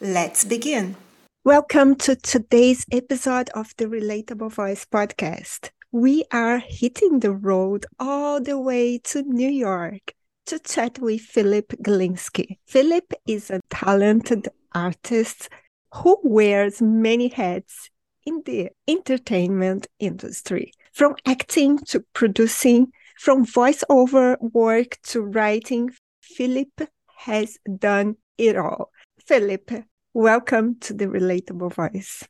Let's 0.00 0.44
begin. 0.44 0.94
Welcome 1.42 1.94
to 1.96 2.16
today's 2.16 2.84
episode 2.92 3.48
of 3.54 3.72
the 3.78 3.86
Relatable 3.86 4.52
Voice 4.52 4.84
podcast. 4.84 5.70
We 5.90 6.24
are 6.30 6.58
hitting 6.58 7.20
the 7.20 7.32
road 7.32 7.86
all 7.98 8.42
the 8.42 8.58
way 8.58 8.98
to 9.04 9.22
New 9.22 9.48
York 9.48 10.12
to 10.46 10.58
chat 10.58 10.98
with 10.98 11.22
Philip 11.22 11.68
Galinsky. 11.82 12.58
Philip 12.66 13.10
is 13.26 13.50
a 13.50 13.62
talented 13.70 14.48
artist 14.74 15.48
who 15.94 16.18
wears 16.22 16.82
many 16.82 17.28
hats 17.28 17.88
in 18.26 18.42
the 18.44 18.68
entertainment 18.86 19.86
industry, 19.98 20.72
from 20.92 21.16
acting 21.24 21.78
to 21.86 22.04
producing, 22.12 22.92
from 23.18 23.46
voiceover 23.46 24.36
work 24.52 24.98
to 25.04 25.22
writing. 25.22 25.88
Philip 26.20 26.82
has 27.16 27.56
done 27.78 28.16
it 28.36 28.58
all. 28.58 28.90
Philip, 29.26 29.72
welcome 30.14 30.78
to 30.78 30.94
the 30.94 31.06
Relatable 31.06 31.72
Voice. 31.74 32.22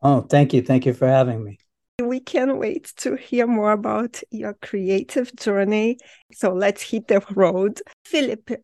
Oh, 0.00 0.20
thank 0.20 0.54
you. 0.54 0.62
Thank 0.62 0.86
you 0.86 0.94
for 0.94 1.08
having 1.08 1.42
me. 1.42 1.58
We 2.00 2.20
can't 2.20 2.58
wait 2.58 2.92
to 2.98 3.16
hear 3.16 3.48
more 3.48 3.72
about 3.72 4.22
your 4.30 4.54
creative 4.62 5.34
journey. 5.34 5.98
So 6.32 6.52
let's 6.52 6.82
hit 6.82 7.08
the 7.08 7.20
road. 7.34 7.80
Philip, 8.04 8.62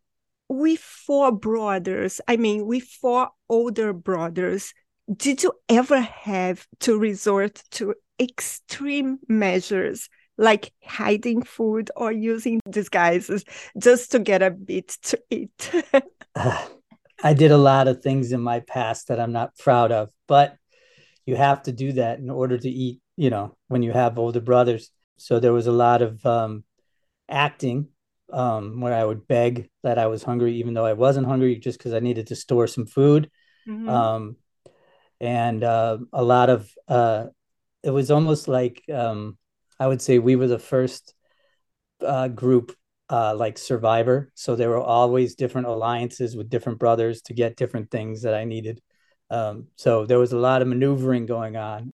we 0.49 0.77
four 0.77 1.33
brothers, 1.33 2.21
I 2.29 2.37
mean, 2.37 2.67
we 2.67 2.79
four 2.79 3.31
older 3.49 3.93
brothers, 3.93 4.73
did 5.17 5.43
you 5.43 5.53
ever 5.69 6.01
have 6.01 6.65
to 6.81 6.97
resort 6.97 7.65
to 7.73 7.97
extreme 8.21 9.19
measures 9.29 10.09
like 10.39 10.73
hiding 10.85 11.43
food 11.43 11.91
or 11.97 12.13
using 12.13 12.61
disguises 12.71 13.45
just 13.77 14.13
to 14.13 14.21
get 14.21 14.41
a 14.41 14.53
bit 14.53 14.97
to 15.03 15.19
eat? 15.31 15.73
I 17.23 17.35
did 17.35 17.53
a 17.53 17.59
lot 17.59 17.89
of 17.89 18.03
things 18.03 18.33
in 18.33 18.41
my 18.41 18.61
past 18.61 19.09
that 19.09 19.21
I'm 19.21 19.33
not 19.33 19.57
proud 19.59 19.93
of, 19.93 20.11
but 20.27 20.57
you 21.25 21.37
have 21.37 21.63
to 21.65 21.73
do 21.73 21.93
that 21.93 22.19
in 22.19 22.31
order 22.31 22.59
to 22.59 22.69
eat 22.69 23.03
you 23.17 23.31
know, 23.31 23.57
when 23.69 23.83
you 23.83 23.93
have 23.93 24.19
older 24.19 24.41
brothers. 24.41 24.91
So 25.17 25.39
there 25.39 25.53
was 25.53 25.67
a 25.67 25.73
lot 25.73 26.03
of 26.03 26.25
um, 26.25 26.65
acting 27.29 27.89
um, 28.33 28.81
where 28.81 28.95
I 28.95 29.05
would 29.05 29.27
beg 29.29 29.69
that 29.83 29.99
I 29.99 30.07
was 30.07 30.23
hungry, 30.23 30.57
even 30.57 30.75
though 30.75 30.87
I 30.87 30.95
wasn't 30.95 31.27
hungry, 31.27 31.57
just 31.57 31.79
because 31.79 31.93
I 31.93 32.01
needed 32.01 32.29
to 32.29 32.37
store 32.37 32.67
some 32.67 32.87
food. 32.87 33.31
Mm-hmm. 33.69 33.89
Um, 33.89 34.37
and 35.21 35.63
uh, 35.63 35.99
a 36.13 36.25
lot 36.25 36.51
of 36.51 36.71
uh, 36.89 37.27
it 37.83 37.91
was 37.91 38.11
almost 38.11 38.49
like 38.49 38.83
um, 38.93 39.39
I 39.79 39.87
would 39.87 40.03
say 40.03 40.19
we 40.19 40.37
were 40.37 40.49
the 40.49 40.59
first 40.59 41.15
uh, 42.05 42.29
group 42.29 42.75
uh, 43.13 43.35
like 43.37 43.59
Survivor. 43.59 44.33
So 44.35 44.57
there 44.57 44.71
were 44.71 44.81
always 44.81 45.35
different 45.35 45.67
alliances 45.67 46.35
with 46.35 46.49
different 46.49 46.79
brothers 46.79 47.21
to 47.23 47.35
get 47.35 47.57
different 47.57 47.91
things 47.91 48.23
that 48.23 48.35
I 48.35 48.45
needed. 48.45 48.81
Um, 49.29 49.67
so 49.77 50.07
there 50.07 50.19
was 50.19 50.33
a 50.33 50.39
lot 50.39 50.63
of 50.63 50.69
maneuvering 50.69 51.27
going 51.27 51.57
on 51.57 51.93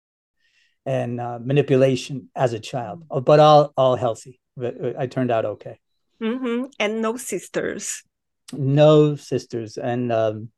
and 0.87 1.21
uh, 1.21 1.37
manipulation 1.39 2.31
as 2.35 2.53
a 2.53 2.59
child, 2.59 3.03
uh, 3.11 3.19
but 3.19 3.39
all 3.39 3.73
all 3.77 3.95
healthy. 3.95 4.39
But 4.57 4.83
uh, 4.83 4.93
I 4.97 5.05
turned 5.05 5.29
out 5.29 5.45
okay. 5.45 5.79
Mm-hmm. 6.19 6.65
And 6.79 7.01
no 7.03 7.15
sisters. 7.17 8.03
No 8.51 9.15
sisters, 9.15 9.77
and 9.77 10.11
um, 10.11 10.49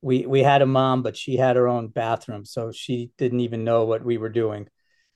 we 0.00 0.24
we 0.26 0.42
had 0.42 0.62
a 0.62 0.66
mom, 0.66 1.02
but 1.02 1.16
she 1.16 1.36
had 1.36 1.56
her 1.56 1.68
own 1.68 1.88
bathroom, 1.88 2.44
so 2.44 2.72
she 2.72 3.10
didn't 3.18 3.40
even 3.40 3.64
know 3.64 3.84
what 3.84 4.04
we 4.04 4.16
were 4.18 4.28
doing, 4.28 4.68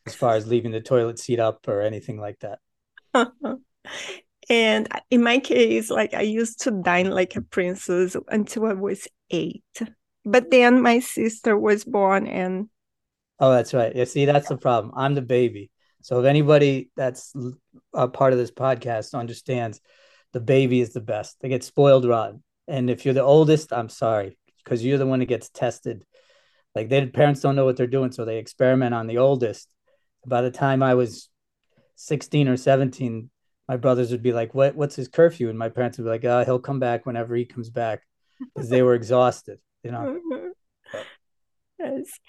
as 0.07 0.15
far 0.15 0.37
as 0.37 0.47
leaving 0.47 0.73
the 0.73 0.81
toilet 0.81 1.19
seat 1.19 1.41
up 1.41 1.69
or 1.69 1.81
anything 1.81 2.19
like 2.21 2.39
that. 2.41 2.59
and 4.49 4.89
in 5.11 5.23
my 5.23 5.39
case, 5.39 5.91
like 5.91 6.15
I 6.15 6.23
used 6.23 6.63
to 6.63 6.71
dine 6.71 7.11
like 7.11 7.37
a 7.37 7.43
princess 7.43 8.17
until 8.29 8.67
I 8.67 8.73
was 8.75 9.09
eight. 9.31 9.65
But 10.25 10.51
then 10.51 10.83
my 10.83 11.01
sister 11.01 11.59
was 11.59 11.85
born 11.85 12.27
and 12.27 12.69
Oh, 13.41 13.53
that's 13.53 13.75
right. 13.75 13.95
Yeah, 13.95 14.05
see, 14.05 14.27
that's 14.27 14.49
the 14.49 14.57
problem. 14.57 14.95
I'm 14.97 15.15
the 15.15 15.23
baby. 15.23 15.71
So 16.03 16.21
if 16.21 16.27
anybody 16.27 16.91
that's 16.97 17.35
a 17.93 18.09
part 18.09 18.33
of 18.33 18.39
this 18.39 18.51
podcast 18.51 19.15
understands, 19.19 19.81
the 20.33 20.41
baby 20.41 20.81
is 20.81 20.93
the 20.93 21.01
best. 21.01 21.37
They 21.41 21.49
get 21.49 21.65
spoiled 21.65 22.07
rotten. 22.07 22.43
And 22.69 22.91
if 22.91 23.05
you're 23.05 23.15
the 23.15 23.23
oldest, 23.23 23.73
I'm 23.73 23.89
sorry 23.89 24.39
because 24.63 24.85
you're 24.85 24.99
the 24.99 25.07
one 25.07 25.19
that 25.21 25.27
gets 25.27 25.51
tested. 25.51 26.05
Like 26.75 26.89
their 26.89 27.07
parents 27.07 27.41
don't 27.41 27.57
know 27.57 27.65
what 27.65 27.77
they're 27.77 27.87
doing, 27.87 28.13
so 28.13 28.25
they 28.25 28.39
experiment 28.39 28.95
on 28.95 29.07
the 29.07 29.19
oldest. 29.19 29.69
By 30.27 30.43
the 30.43 30.51
time 30.51 30.83
I 30.83 30.95
was 30.95 31.29
16 31.97 32.49
or 32.49 32.57
17, 32.57 33.31
my 33.69 33.77
brothers 33.77 34.11
would 34.11 34.23
be 34.23 34.33
like, 34.33 34.55
"What? 34.55 34.75
What's 34.75 34.97
his 34.97 35.09
curfew?" 35.09 35.49
And 35.49 35.59
my 35.59 35.69
parents 35.69 35.99
would 35.99 36.05
be 36.05 36.11
like, 36.11 36.25
"Oh, 36.25 36.45
he'll 36.45 36.59
come 36.59 36.81
back 36.81 37.07
whenever 37.07 37.35
he 37.35 37.45
comes 37.45 37.71
back," 37.71 38.03
because 38.55 38.69
they 38.69 38.83
were 38.83 38.95
exhausted. 38.95 39.59
You 39.83 39.93
know. 39.93 40.21
Yes. 41.79 42.21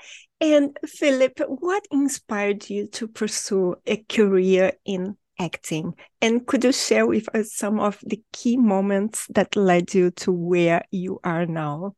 And 0.41 0.77
Philip, 0.85 1.39
what 1.47 1.85
inspired 1.91 2.69
you 2.69 2.87
to 2.87 3.07
pursue 3.07 3.75
a 3.85 3.97
career 3.97 4.73
in 4.85 5.17
acting? 5.39 5.93
And 6.21 6.45
could 6.45 6.63
you 6.63 6.71
share 6.71 7.05
with 7.05 7.33
us 7.35 7.53
some 7.53 7.79
of 7.79 7.99
the 8.05 8.21
key 8.33 8.57
moments 8.57 9.27
that 9.29 9.55
led 9.55 9.93
you 9.93 10.11
to 10.11 10.31
where 10.31 10.83
you 10.91 11.19
are 11.23 11.45
now? 11.45 11.95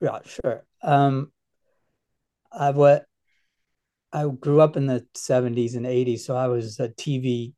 Yeah, 0.00 0.20
sure. 0.24 0.64
Um, 0.82 1.32
I 2.52 2.70
what 2.70 3.04
I 4.12 4.26
grew 4.28 4.60
up 4.60 4.76
in 4.76 4.86
the 4.86 5.06
70s 5.14 5.74
and 5.74 5.84
80s, 5.84 6.24
so 6.24 6.36
I 6.36 6.46
was 6.46 6.80
a 6.80 6.88
TV 6.88 7.52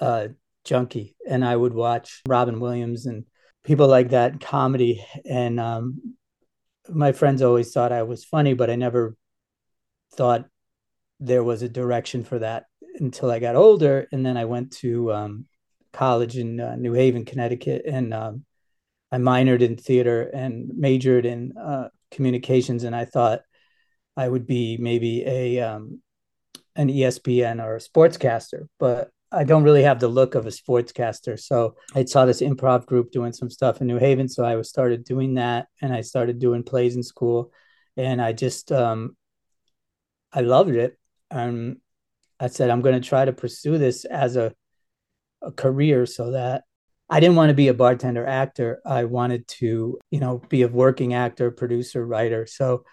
uh, 0.00 0.28
junkie, 0.64 1.16
and 1.28 1.44
I 1.44 1.54
would 1.54 1.74
watch 1.74 2.22
Robin 2.26 2.60
Williams 2.60 3.06
and 3.06 3.24
people 3.64 3.88
like 3.88 4.10
that 4.10 4.40
comedy. 4.40 5.04
And 5.28 5.58
um, 5.60 6.16
my 6.88 7.12
friends 7.12 7.42
always 7.42 7.72
thought 7.72 7.92
I 7.92 8.02
was 8.02 8.24
funny, 8.24 8.54
but 8.54 8.70
I 8.70 8.76
never 8.76 9.16
thought 10.14 10.46
there 11.20 11.44
was 11.44 11.62
a 11.62 11.68
direction 11.68 12.24
for 12.24 12.38
that 12.38 12.64
until 12.96 13.30
I 13.30 13.38
got 13.38 13.56
older. 13.56 14.06
And 14.12 14.24
then 14.24 14.36
I 14.36 14.44
went 14.44 14.72
to 14.78 15.12
um, 15.12 15.46
college 15.92 16.36
in 16.36 16.60
uh, 16.60 16.76
New 16.76 16.92
Haven, 16.92 17.24
Connecticut, 17.24 17.82
and 17.86 18.12
um, 18.12 18.44
I 19.10 19.18
minored 19.18 19.62
in 19.62 19.76
theater 19.76 20.22
and 20.22 20.70
majored 20.76 21.26
in 21.26 21.56
uh, 21.56 21.88
communications. 22.10 22.84
And 22.84 22.94
I 22.94 23.04
thought 23.04 23.40
I 24.16 24.28
would 24.28 24.46
be 24.46 24.76
maybe 24.76 25.24
a 25.26 25.60
um, 25.60 26.00
an 26.76 26.88
ESPN 26.88 27.62
or 27.62 27.76
a 27.76 27.80
sportscaster, 27.80 28.66
but 28.78 29.10
I 29.32 29.44
don't 29.44 29.64
really 29.64 29.82
have 29.82 30.00
the 30.00 30.08
look 30.08 30.34
of 30.34 30.46
a 30.46 30.50
sportscaster. 30.50 31.38
So 31.38 31.76
I 31.94 32.04
saw 32.04 32.24
this 32.24 32.40
improv 32.40 32.86
group 32.86 33.10
doing 33.10 33.32
some 33.32 33.50
stuff 33.50 33.80
in 33.80 33.86
New 33.86 33.98
Haven. 33.98 34.28
So 34.28 34.44
I 34.44 34.56
was 34.56 34.68
started 34.68 35.04
doing 35.04 35.34
that 35.34 35.66
and 35.82 35.92
I 35.92 36.02
started 36.02 36.38
doing 36.38 36.62
plays 36.62 36.94
in 36.96 37.02
school. 37.02 37.50
And 37.96 38.22
I 38.22 38.32
just 38.32 38.70
um 38.70 39.16
I 40.32 40.40
loved 40.40 40.74
it. 40.74 40.98
Um 41.30 41.76
I 42.38 42.46
said 42.46 42.70
I'm 42.70 42.80
gonna 42.80 43.00
try 43.00 43.24
to 43.24 43.32
pursue 43.32 43.78
this 43.78 44.04
as 44.04 44.36
a, 44.36 44.54
a 45.42 45.50
career 45.50 46.06
so 46.06 46.32
that 46.32 46.64
I 47.10 47.20
didn't 47.20 47.36
want 47.36 47.50
to 47.50 47.54
be 47.54 47.68
a 47.68 47.74
bartender 47.74 48.26
actor. 48.26 48.80
I 48.86 49.04
wanted 49.04 49.46
to, 49.48 49.98
you 50.10 50.20
know, 50.20 50.42
be 50.48 50.62
a 50.62 50.68
working 50.68 51.14
actor, 51.14 51.50
producer, 51.50 52.06
writer. 52.06 52.46
So 52.46 52.84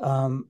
um 0.00 0.48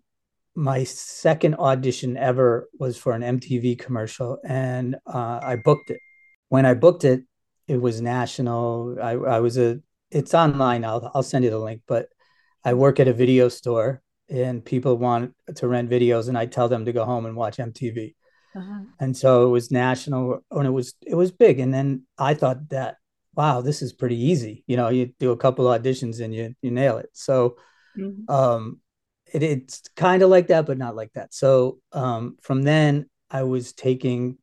my 0.57 0.85
second 0.85 1.57
audition 1.57 2.17
ever 2.17 2.69
was 2.79 2.97
for 2.97 3.13
an 3.13 3.23
MTV 3.23 3.79
commercial, 3.79 4.39
and 4.45 4.97
uh, 5.07 5.41
I 5.43 5.57
booked 5.57 5.91
it. 5.91 6.01
When 6.49 6.65
I 6.65 6.75
booked 6.75 7.05
it, 7.05 7.25
it 7.69 7.81
was 7.81 8.01
national. 8.01 8.97
I, 9.01 9.13
I 9.13 9.41
was 9.41 9.59
a 9.59 9.81
it's 10.11 10.35
online. 10.35 10.85
I'll 10.85 11.11
I'll 11.15 11.23
send 11.23 11.45
you 11.45 11.51
the 11.51 11.59
link. 11.59 11.83
But 11.87 12.09
I 12.65 12.75
work 12.75 12.99
at 12.99 13.09
a 13.09 13.13
video 13.13 13.49
store, 13.49 14.03
and 14.31 14.65
people 14.65 14.97
want 14.97 15.35
to 15.57 15.69
rent 15.69 15.91
videos, 15.91 16.29
and 16.29 16.39
I 16.39 16.47
tell 16.47 16.69
them 16.69 16.87
to 16.87 16.93
go 16.93 17.05
home 17.05 17.27
and 17.27 17.37
watch 17.37 17.59
MTV. 17.59 18.15
Uh-huh. 18.57 18.81
And 18.99 19.15
so 19.15 19.47
it 19.47 19.51
was 19.51 19.71
national, 19.71 20.43
and 20.51 20.67
it 20.67 20.71
was 20.71 20.95
it 21.07 21.15
was 21.15 21.33
big. 21.33 21.61
And 21.61 21.73
then 21.73 22.05
I 22.17 22.33
thought 22.33 22.71
that, 22.71 22.97
wow, 23.35 23.61
this 23.61 23.83
is 23.83 23.93
pretty 23.93 24.17
easy. 24.17 24.65
You 24.67 24.79
know, 24.79 24.89
you 24.89 25.13
do 25.21 25.33
a 25.33 25.37
couple 25.37 25.67
auditions 25.67 26.21
and 26.21 26.35
you 26.35 26.55
you 26.63 26.71
nail 26.71 26.97
it. 26.97 27.11
So, 27.13 27.57
mm-hmm. 27.99 28.33
um, 28.33 28.81
it, 29.37 29.43
it's 29.43 29.83
kind 29.97 30.23
of 30.23 30.31
like 30.31 30.49
that, 30.49 30.67
but 30.67 30.79
not 30.79 30.97
like 30.97 31.13
that. 31.13 31.35
So, 31.35 31.79
um, 31.93 32.37
from 32.41 32.63
then 32.63 33.07
I 33.31 33.43
was 33.43 33.73
taking 33.73 34.39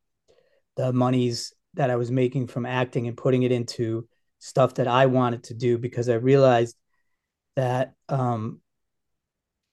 the 0.75 0.93
monies 0.93 1.53
that 1.73 1.89
I 1.89 1.95
was 1.95 2.11
making 2.11 2.47
from 2.47 2.65
acting 2.65 3.07
and 3.07 3.17
putting 3.17 3.43
it 3.43 3.51
into 3.51 4.07
stuff 4.39 4.75
that 4.75 4.87
I 4.87 5.07
wanted 5.07 5.45
to 5.45 5.53
do 5.55 5.77
because 5.77 6.09
I 6.09 6.15
realized 6.15 6.75
that 7.55 7.93
um, 8.09 8.61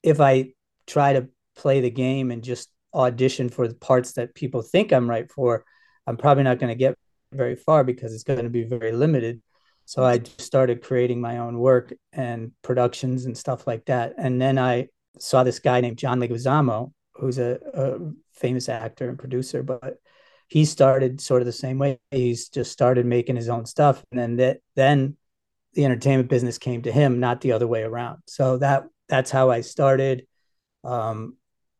if 0.03 0.21
I 0.21 0.53
try 0.87 1.13
to 1.13 1.29
play 1.57 1.81
the 1.81 1.91
game 1.91 2.31
and 2.31 2.43
just 2.43 2.71
audition 2.95 3.49
for 3.49 3.69
the 3.69 3.75
parts 3.75 4.13
that 4.13 4.35
people 4.35 4.63
think 4.63 4.93
I'm 4.93 5.09
right 5.11 5.31
for, 5.31 5.65
I'm 6.07 6.17
probably 6.17 6.45
not 6.45 6.59
going 6.59 6.71
to 6.71 6.79
get 6.79 6.97
very 7.33 7.57
far 7.57 7.85
because 7.85 8.15
it's 8.15 8.25
going 8.25 8.45
to 8.45 8.51
be 8.51 8.65
very 8.65 8.93
limited. 8.93 9.43
So 9.85 10.05
I 10.05 10.23
started 10.39 10.83
creating 10.83 11.21
my 11.21 11.39
own 11.39 11.59
work 11.59 11.93
and 12.13 12.53
productions 12.63 13.27
and 13.27 13.37
stuff 13.37 13.67
like 13.67 13.85
that. 13.87 14.15
And 14.17 14.41
then 14.41 14.59
I 14.59 14.89
saw 15.19 15.43
this 15.43 15.59
guy 15.59 15.81
named 15.81 15.99
John 15.99 16.21
Leguizamo, 16.21 16.93
who's 17.15 17.39
a, 17.39 17.59
a 17.75 18.13
famous 18.33 18.69
actor 18.69 19.09
and 19.09 19.19
producer, 19.19 19.63
but 19.63 19.99
he 20.49 20.65
started 20.65 21.21
sort 21.21 21.43
of 21.43 21.47
the 21.47 21.53
same 21.53 21.79
way. 21.79 21.99
He's 22.11 22.49
just 22.49 22.73
started 22.73 23.07
making 23.07 23.37
his 23.37 23.49
own 23.49 23.67
stuff, 23.67 24.03
and 24.11 24.21
then 24.21 24.37
that 24.37 24.61
then 24.75 25.17
the 25.75 25.85
entertainment 25.85 26.29
business 26.29 26.59
came 26.59 26.83
to 26.83 26.93
him, 26.93 27.21
not 27.21 27.41
the 27.41 27.53
other 27.53 27.67
way 27.67 27.83
around. 27.83 28.23
So 28.27 28.59
that 28.59 28.85
that's 29.09 29.31
how 29.31 29.51
I 29.51 29.61
started. 29.61 30.27
Um, 30.83 31.37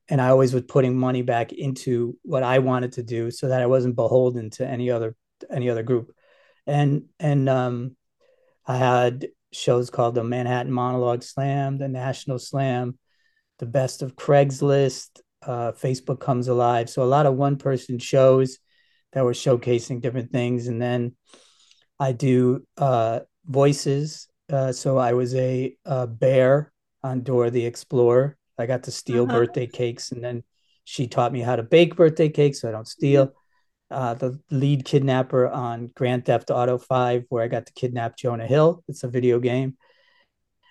and 0.09 0.21
I 0.21 0.29
always 0.29 0.53
was 0.53 0.63
putting 0.63 0.97
money 0.97 1.23
back 1.23 1.53
into 1.53 2.17
what 2.23 2.43
I 2.43 2.59
wanted 2.59 2.93
to 2.93 3.03
do, 3.03 3.31
so 3.31 3.49
that 3.49 3.63
I 3.63 3.67
wasn't 3.67 3.97
beholden 3.97 4.51
to 4.51 4.67
any 4.67 4.91
other 4.91 5.17
any 5.51 5.71
other 5.71 5.83
group. 5.83 6.15
And 6.67 7.07
and 7.19 7.49
um, 7.49 7.97
I 8.67 8.77
had 8.77 9.29
shows 9.53 9.91
called 9.91 10.15
the 10.15 10.23
Manhattan 10.23 10.73
Monologue 10.73 11.25
Slam, 11.25 11.79
the 11.79 11.89
National 11.89 12.39
Slam, 12.39 12.99
the 13.61 13.67
Best 13.67 14.03
of 14.03 14.17
Craigslist, 14.17 15.21
uh, 15.43 15.73
Facebook 15.73 16.19
comes 16.19 16.49
alive. 16.49 16.91
So 16.91 17.03
a 17.03 17.05
lot 17.05 17.27
of 17.27 17.37
one 17.37 17.57
person 17.57 17.99
shows 17.99 18.59
that 19.13 19.25
were 19.25 19.33
showcasing 19.33 20.01
different 20.01 20.33
things. 20.33 20.67
And 20.67 20.81
then 20.81 21.15
I 21.99 22.13
do 22.13 22.67
uh, 22.79 23.21
voices. 23.45 24.29
Uh, 24.51 24.73
so 24.73 24.97
I 24.97 25.13
was 25.13 25.35
a, 25.35 25.77
a, 25.85 26.07
bear 26.07 26.73
on 27.05 27.23
Dora 27.23 27.51
the 27.51 27.67
Explorer. 27.67 28.37
I 28.59 28.67
got 28.67 28.85
to 28.85 28.91
steal 28.91 29.25
uh-huh. 29.25 29.39
birthday 29.39 29.67
cakes, 29.67 30.11
and 30.11 30.23
then 30.23 30.43
she 30.85 31.07
taught 31.07 31.33
me 31.33 31.41
how 31.41 31.57
to 31.57 31.63
bake 31.63 31.97
birthday 31.97 32.29
cakes 32.29 32.61
so 32.61 32.69
I 32.69 32.73
don't 32.73 32.89
steal. 32.89 33.33
Uh, 33.91 34.15
the 34.15 34.41
lead 34.51 34.85
kidnapper 34.85 35.49
on 35.49 35.91
Grand 35.95 36.25
Theft 36.25 36.51
Auto 36.51 36.79
5, 36.79 37.25
where 37.29 37.43
I 37.43 37.49
got 37.49 37.67
to 37.67 37.73
kidnap 37.73 38.17
Jonah 38.17 38.47
Hill. 38.47 38.83
It's 38.89 39.05
a 39.05 39.09
video 39.09 39.39
game. 39.39 39.77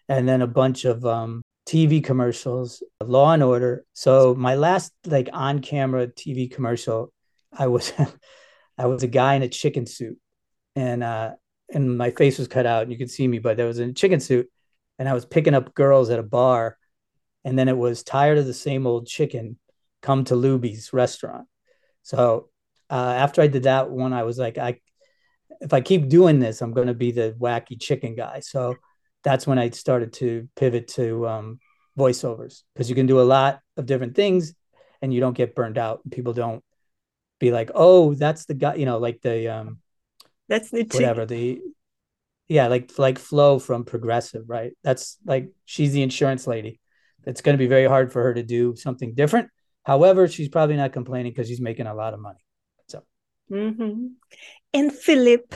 And 0.08 0.28
then 0.28 0.42
a 0.42 0.48
bunch 0.48 0.86
of 0.86 1.06
um, 1.06 1.44
TV 1.70 2.04
commercials, 2.04 2.82
Law 3.00 3.32
and 3.32 3.44
Order. 3.44 3.86
So 3.94 4.34
my 4.34 4.56
last 4.56 4.92
like 5.06 5.30
on 5.32 5.60
camera 5.60 6.08
TV 6.08 6.52
commercial, 6.52 7.14
I 7.54 7.68
was 7.68 7.94
I 8.78 8.88
was 8.88 9.04
a 9.04 9.08
guy 9.08 9.36
in 9.36 9.44
a 9.44 9.50
chicken 9.50 9.86
suit, 9.86 10.18
and 10.76 11.04
uh, 11.04 11.34
and 11.72 11.96
my 11.96 12.10
face 12.10 12.40
was 12.40 12.48
cut 12.48 12.66
out, 12.66 12.84
and 12.84 12.92
you 12.92 12.98
could 12.98 13.12
see 13.12 13.28
me, 13.28 13.38
but 13.38 13.60
I 13.60 13.66
was 13.66 13.78
a 13.78 13.94
chicken 13.94 14.20
suit, 14.20 14.50
and 14.98 15.08
I 15.08 15.14
was 15.14 15.26
picking 15.26 15.54
up 15.54 15.76
girls 15.76 16.10
at 16.10 16.18
a 16.18 16.24
bar, 16.24 16.76
and 17.46 17.58
then 17.58 17.68
it 17.68 17.78
was 17.78 18.02
tired 18.02 18.40
of 18.40 18.48
the 18.48 18.54
same 18.54 18.88
old 18.88 19.06
chicken, 19.06 19.60
come 20.02 20.24
to 20.24 20.34
Luby's 20.34 20.92
restaurant. 20.92 21.48
So 22.02 22.50
uh, 22.90 23.14
after 23.16 23.44
I 23.44 23.48
did 23.48 23.64
that 23.64 23.92
one, 23.92 24.14
I 24.14 24.24
was 24.24 24.40
like, 24.40 24.58
I 24.58 24.80
if 25.62 25.72
I 25.72 25.82
keep 25.82 26.10
doing 26.10 26.40
this, 26.40 26.64
I'm 26.64 26.74
going 26.74 26.88
to 26.88 26.96
be 26.96 27.12
the 27.12 27.36
wacky 27.40 27.80
chicken 27.80 28.16
guy. 28.16 28.40
So 28.40 28.76
that's 29.24 29.46
when 29.46 29.60
I 29.60 29.70
started 29.72 30.14
to 30.14 30.48
pivot 30.56 30.88
to 30.90 31.28
um, 31.28 31.60
voiceovers 31.98 32.64
because 32.74 32.90
you 32.90 32.96
can 32.96 33.06
do 33.06 33.20
a 33.20 33.24
lot 33.24 33.60
of 33.78 33.86
different 33.86 34.16
things 34.16 34.54
and 35.02 35.14
you 35.14 35.20
don't 35.20 35.38
get 35.38 35.56
burned 35.56 35.78
out. 35.78 36.02
People 36.10 36.34
don't 36.34 36.64
be 37.40 37.52
like, 37.52 37.72
oh, 37.76 38.14
that's 38.14 38.46
the 38.46 38.54
guy, 38.54 38.76
you 38.76 38.86
know, 38.86 38.98
like 38.98 39.22
the 39.22 39.48
um 39.48 39.80
that's 40.48 40.72
the 40.72 40.84
whatever 40.84 41.26
the 41.26 41.62
yeah, 42.48 42.68
like 42.68 42.98
like 42.98 43.20
Flo 43.20 43.60
from 43.60 43.86
Progressive, 43.86 44.46
right? 44.48 44.74
That's 44.84 45.18
like 45.24 45.52
she's 45.66 45.94
the 45.94 46.02
insurance 46.02 46.48
lady. 46.48 46.80
It's 47.26 47.42
going 47.42 47.54
to 47.54 47.60
be 47.60 47.68
very 47.68 47.86
hard 47.86 48.12
for 48.12 48.24
her 48.24 48.34
to 48.34 48.44
do 48.44 48.76
something 48.76 49.14
different. 49.14 49.50
However, 49.84 50.28
she's 50.28 50.50
probably 50.50 50.76
not 50.76 50.92
complaining 50.92 51.32
because 51.32 51.48
she's 51.48 51.62
making 51.62 51.86
a 51.86 51.94
lot 51.94 52.14
of 52.14 52.20
money. 52.20 52.40
So, 52.88 53.04
mm-hmm. 53.52 54.08
and 54.74 54.92
Philip, 54.92 55.56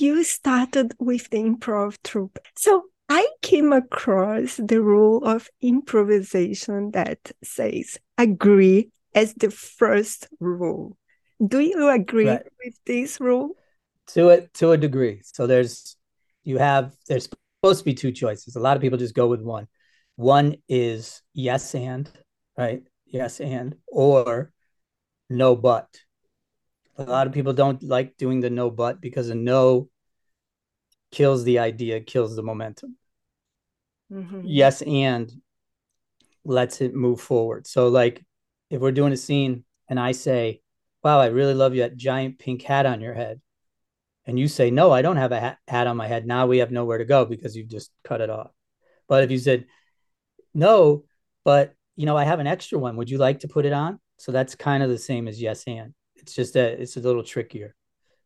you 0.00 0.24
started 0.24 0.94
with 0.98 1.28
the 1.30 1.38
improv 1.38 1.96
troupe. 2.02 2.38
So 2.56 2.84
I 3.08 3.26
came 3.42 3.72
across 3.72 4.56
the 4.56 4.80
rule 4.80 5.24
of 5.24 5.48
improvisation 5.60 6.92
that 6.92 7.32
says 7.42 7.98
agree 8.16 8.90
as 9.14 9.34
the 9.34 9.50
first 9.50 10.28
rule. 10.40 10.96
Do 11.46 11.60
you 11.60 11.88
agree 11.90 12.28
right. 12.28 12.46
with 12.64 12.74
this 12.86 13.20
rule? 13.20 13.50
To 14.14 14.30
a 14.30 14.46
to 14.58 14.72
a 14.72 14.78
degree. 14.78 15.20
So 15.24 15.46
there's 15.46 15.96
you 16.44 16.58
have 16.58 16.94
there's 17.08 17.28
supposed 17.62 17.80
to 17.80 17.84
be 17.84 17.94
two 17.94 18.12
choices. 18.12 18.56
A 18.56 18.60
lot 18.60 18.76
of 18.76 18.82
people 18.82 18.98
just 18.98 19.14
go 19.14 19.26
with 19.26 19.42
one. 19.42 19.68
One 20.16 20.56
is 20.68 21.22
yes 21.34 21.74
and, 21.74 22.10
right? 22.56 22.82
Yes 23.06 23.40
and 23.40 23.76
or 23.88 24.52
no 25.28 25.56
but. 25.56 25.88
A 26.98 27.04
lot 27.04 27.26
of 27.26 27.32
people 27.32 27.52
don't 27.52 27.82
like 27.82 28.16
doing 28.16 28.40
the 28.40 28.50
no 28.50 28.70
but 28.70 29.00
because 29.00 29.30
a 29.30 29.34
no 29.34 29.88
kills 31.10 31.44
the 31.44 31.58
idea, 31.58 32.00
kills 32.00 32.36
the 32.36 32.42
momentum. 32.42 32.96
Mm-hmm. 34.12 34.42
Yes, 34.44 34.82
and 34.82 35.30
lets 36.44 36.80
it 36.80 36.94
move 36.94 37.20
forward. 37.20 37.66
So, 37.66 37.88
like, 37.88 38.24
if 38.70 38.80
we're 38.80 38.92
doing 38.92 39.12
a 39.12 39.16
scene 39.16 39.64
and 39.88 39.98
I 40.00 40.12
say, 40.12 40.60
Wow, 41.02 41.18
I 41.18 41.26
really 41.26 41.54
love 41.54 41.74
you 41.74 41.82
that 41.82 41.96
giant 41.96 42.38
pink 42.38 42.62
hat 42.62 42.86
on 42.86 43.00
your 43.00 43.14
head. 43.14 43.40
And 44.24 44.38
you 44.38 44.48
say, 44.48 44.70
No, 44.70 44.90
I 44.90 45.02
don't 45.02 45.16
have 45.16 45.32
a 45.32 45.58
hat 45.68 45.86
on 45.86 45.96
my 45.96 46.06
head. 46.06 46.26
Now 46.26 46.46
we 46.46 46.58
have 46.58 46.70
nowhere 46.70 46.98
to 46.98 47.04
go 47.04 47.24
because 47.24 47.56
you've 47.56 47.68
just 47.68 47.90
cut 48.04 48.20
it 48.20 48.30
off. 48.30 48.50
But 49.08 49.24
if 49.24 49.30
you 49.30 49.38
said, 49.38 49.66
No, 50.54 51.04
but 51.44 51.74
you 51.96 52.06
know, 52.06 52.16
I 52.16 52.24
have 52.24 52.40
an 52.40 52.46
extra 52.46 52.78
one. 52.78 52.96
Would 52.96 53.10
you 53.10 53.18
like 53.18 53.40
to 53.40 53.48
put 53.48 53.66
it 53.66 53.72
on? 53.72 54.00
So 54.16 54.32
that's 54.32 54.54
kind 54.54 54.82
of 54.82 54.88
the 54.88 54.98
same 54.98 55.28
as 55.28 55.40
yes 55.40 55.64
and. 55.66 55.94
It's 56.22 56.34
just 56.34 56.54
that 56.54 56.80
it's 56.80 56.96
a 56.96 57.00
little 57.00 57.22
trickier. 57.22 57.74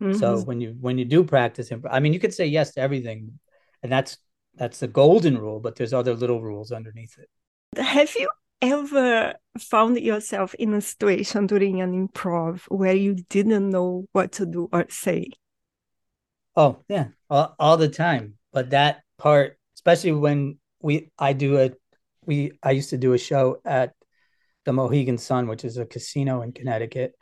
Mm-hmm. 0.03 0.19
So 0.19 0.41
when 0.41 0.61
you 0.61 0.77
when 0.81 0.99
you 0.99 1.05
do 1.05 1.25
practice 1.25 1.71
improv, 1.71 1.91
I 1.91 2.01
mean, 2.01 2.13
you 2.13 2.21
could 2.21 2.35
say 2.35 2.47
yes 2.47 2.75
to 2.75 2.81
everything, 2.81 3.39
and 3.83 3.91
that's 3.91 4.19
that's 4.55 4.81
the 4.81 4.89
golden 4.89 5.39
rule. 5.39 5.61
But 5.61 5.77
there's 5.77 5.95
other 5.95 6.15
little 6.15 6.43
rules 6.43 6.73
underneath 6.73 7.19
it. 7.19 7.29
Have 7.81 8.15
you 8.15 8.29
ever 8.63 9.35
found 9.59 9.99
yourself 9.99 10.55
in 10.55 10.75
a 10.75 10.81
situation 10.81 11.47
during 11.47 11.81
an 11.81 12.09
improv 12.09 12.63
where 12.69 12.95
you 12.95 13.15
didn't 13.29 13.71
know 13.71 14.07
what 14.13 14.33
to 14.33 14.47
do 14.47 14.69
or 14.73 14.87
say? 14.89 15.31
Oh 16.55 16.83
yeah, 16.89 17.09
all, 17.29 17.55
all 17.59 17.77
the 17.77 17.89
time. 17.89 18.35
But 18.53 18.71
that 18.71 19.03
part, 19.19 19.59
especially 19.77 20.13
when 20.13 20.59
we, 20.81 21.11
I 21.19 21.35
do 21.35 21.59
a, 21.59 21.73
we, 22.25 22.53
I 22.63 22.71
used 22.71 22.91
to 22.91 22.99
do 22.99 23.13
a 23.13 23.19
show 23.19 23.61
at 23.65 23.93
the 24.65 24.73
Mohegan 24.73 25.19
Sun, 25.19 25.47
which 25.49 25.65
is 25.65 25.77
a 25.77 25.85
casino 25.85 26.41
in 26.41 26.53
Connecticut, 26.53 27.15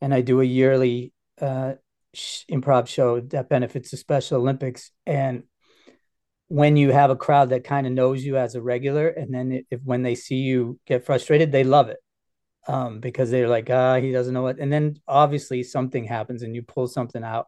and 0.00 0.12
I 0.12 0.20
do 0.20 0.40
a 0.40 0.44
yearly 0.44 1.12
uh, 1.40 1.74
improv 2.14 2.88
show 2.88 3.20
that 3.20 3.48
benefits 3.48 3.90
the 3.90 3.96
Special 3.96 4.38
Olympics. 4.38 4.90
And 5.06 5.44
when 6.48 6.76
you 6.76 6.92
have 6.92 7.10
a 7.10 7.16
crowd 7.16 7.50
that 7.50 7.64
kind 7.64 7.86
of 7.86 7.92
knows 7.92 8.24
you 8.24 8.36
as 8.36 8.54
a 8.54 8.62
regular, 8.62 9.08
and 9.08 9.34
then 9.34 9.64
if 9.70 9.80
when 9.82 10.02
they 10.02 10.14
see 10.14 10.36
you 10.36 10.78
get 10.86 11.04
frustrated, 11.04 11.52
they 11.52 11.64
love 11.64 11.88
it 11.88 11.98
um, 12.68 13.00
because 13.00 13.30
they're 13.30 13.48
like, 13.48 13.68
ah, 13.70 14.00
he 14.00 14.12
doesn't 14.12 14.34
know 14.34 14.42
what. 14.42 14.58
And 14.58 14.72
then 14.72 14.96
obviously 15.06 15.62
something 15.62 16.04
happens 16.04 16.42
and 16.42 16.54
you 16.54 16.62
pull 16.62 16.86
something 16.86 17.24
out. 17.24 17.46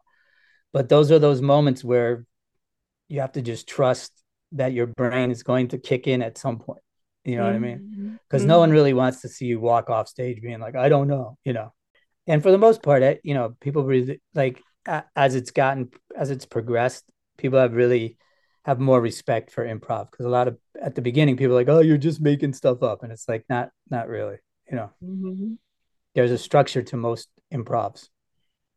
But 0.72 0.88
those 0.88 1.10
are 1.10 1.18
those 1.18 1.40
moments 1.40 1.82
where 1.82 2.26
you 3.08 3.20
have 3.20 3.32
to 3.32 3.42
just 3.42 3.66
trust 3.68 4.12
that 4.52 4.72
your 4.72 4.86
brain 4.86 5.30
is 5.30 5.42
going 5.42 5.68
to 5.68 5.78
kick 5.78 6.06
in 6.06 6.22
at 6.22 6.38
some 6.38 6.58
point. 6.58 6.82
You 7.24 7.36
know 7.36 7.44
mm-hmm. 7.44 7.62
what 7.62 7.68
I 7.70 7.74
mean? 7.76 8.18
Because 8.28 8.42
mm-hmm. 8.42 8.48
no 8.48 8.58
one 8.58 8.70
really 8.70 8.94
wants 8.94 9.22
to 9.22 9.28
see 9.28 9.46
you 9.46 9.60
walk 9.60 9.90
off 9.90 10.08
stage 10.08 10.40
being 10.42 10.60
like, 10.60 10.76
I 10.76 10.88
don't 10.88 11.08
know, 11.08 11.36
you 11.44 11.52
know 11.52 11.72
and 12.28 12.42
for 12.42 12.52
the 12.52 12.58
most 12.58 12.82
part, 12.82 13.02
it, 13.02 13.20
you 13.24 13.34
know, 13.34 13.56
people 13.60 13.84
really 13.84 14.20
like 14.34 14.62
as 15.16 15.34
it's 15.34 15.50
gotten 15.50 15.90
as 16.16 16.30
it's 16.30 16.46
progressed, 16.46 17.04
people 17.36 17.58
have 17.58 17.74
really 17.74 18.16
have 18.64 18.78
more 18.78 19.00
respect 19.00 19.50
for 19.50 19.64
improv 19.66 20.10
because 20.10 20.26
a 20.26 20.28
lot 20.28 20.46
of 20.46 20.58
at 20.80 20.94
the 20.94 21.00
beginning 21.02 21.36
people 21.36 21.54
are 21.54 21.60
like, 21.60 21.68
oh, 21.68 21.80
you're 21.80 21.96
just 21.96 22.20
making 22.20 22.52
stuff 22.52 22.82
up, 22.82 23.02
and 23.02 23.10
it's 23.10 23.28
like 23.28 23.44
not 23.48 23.70
not 23.90 24.08
really, 24.08 24.36
you 24.70 24.76
know. 24.76 24.90
Mm-hmm. 25.02 25.54
There's 26.14 26.30
a 26.30 26.38
structure 26.38 26.82
to 26.82 26.96
most 26.96 27.28
improvs. 27.52 28.08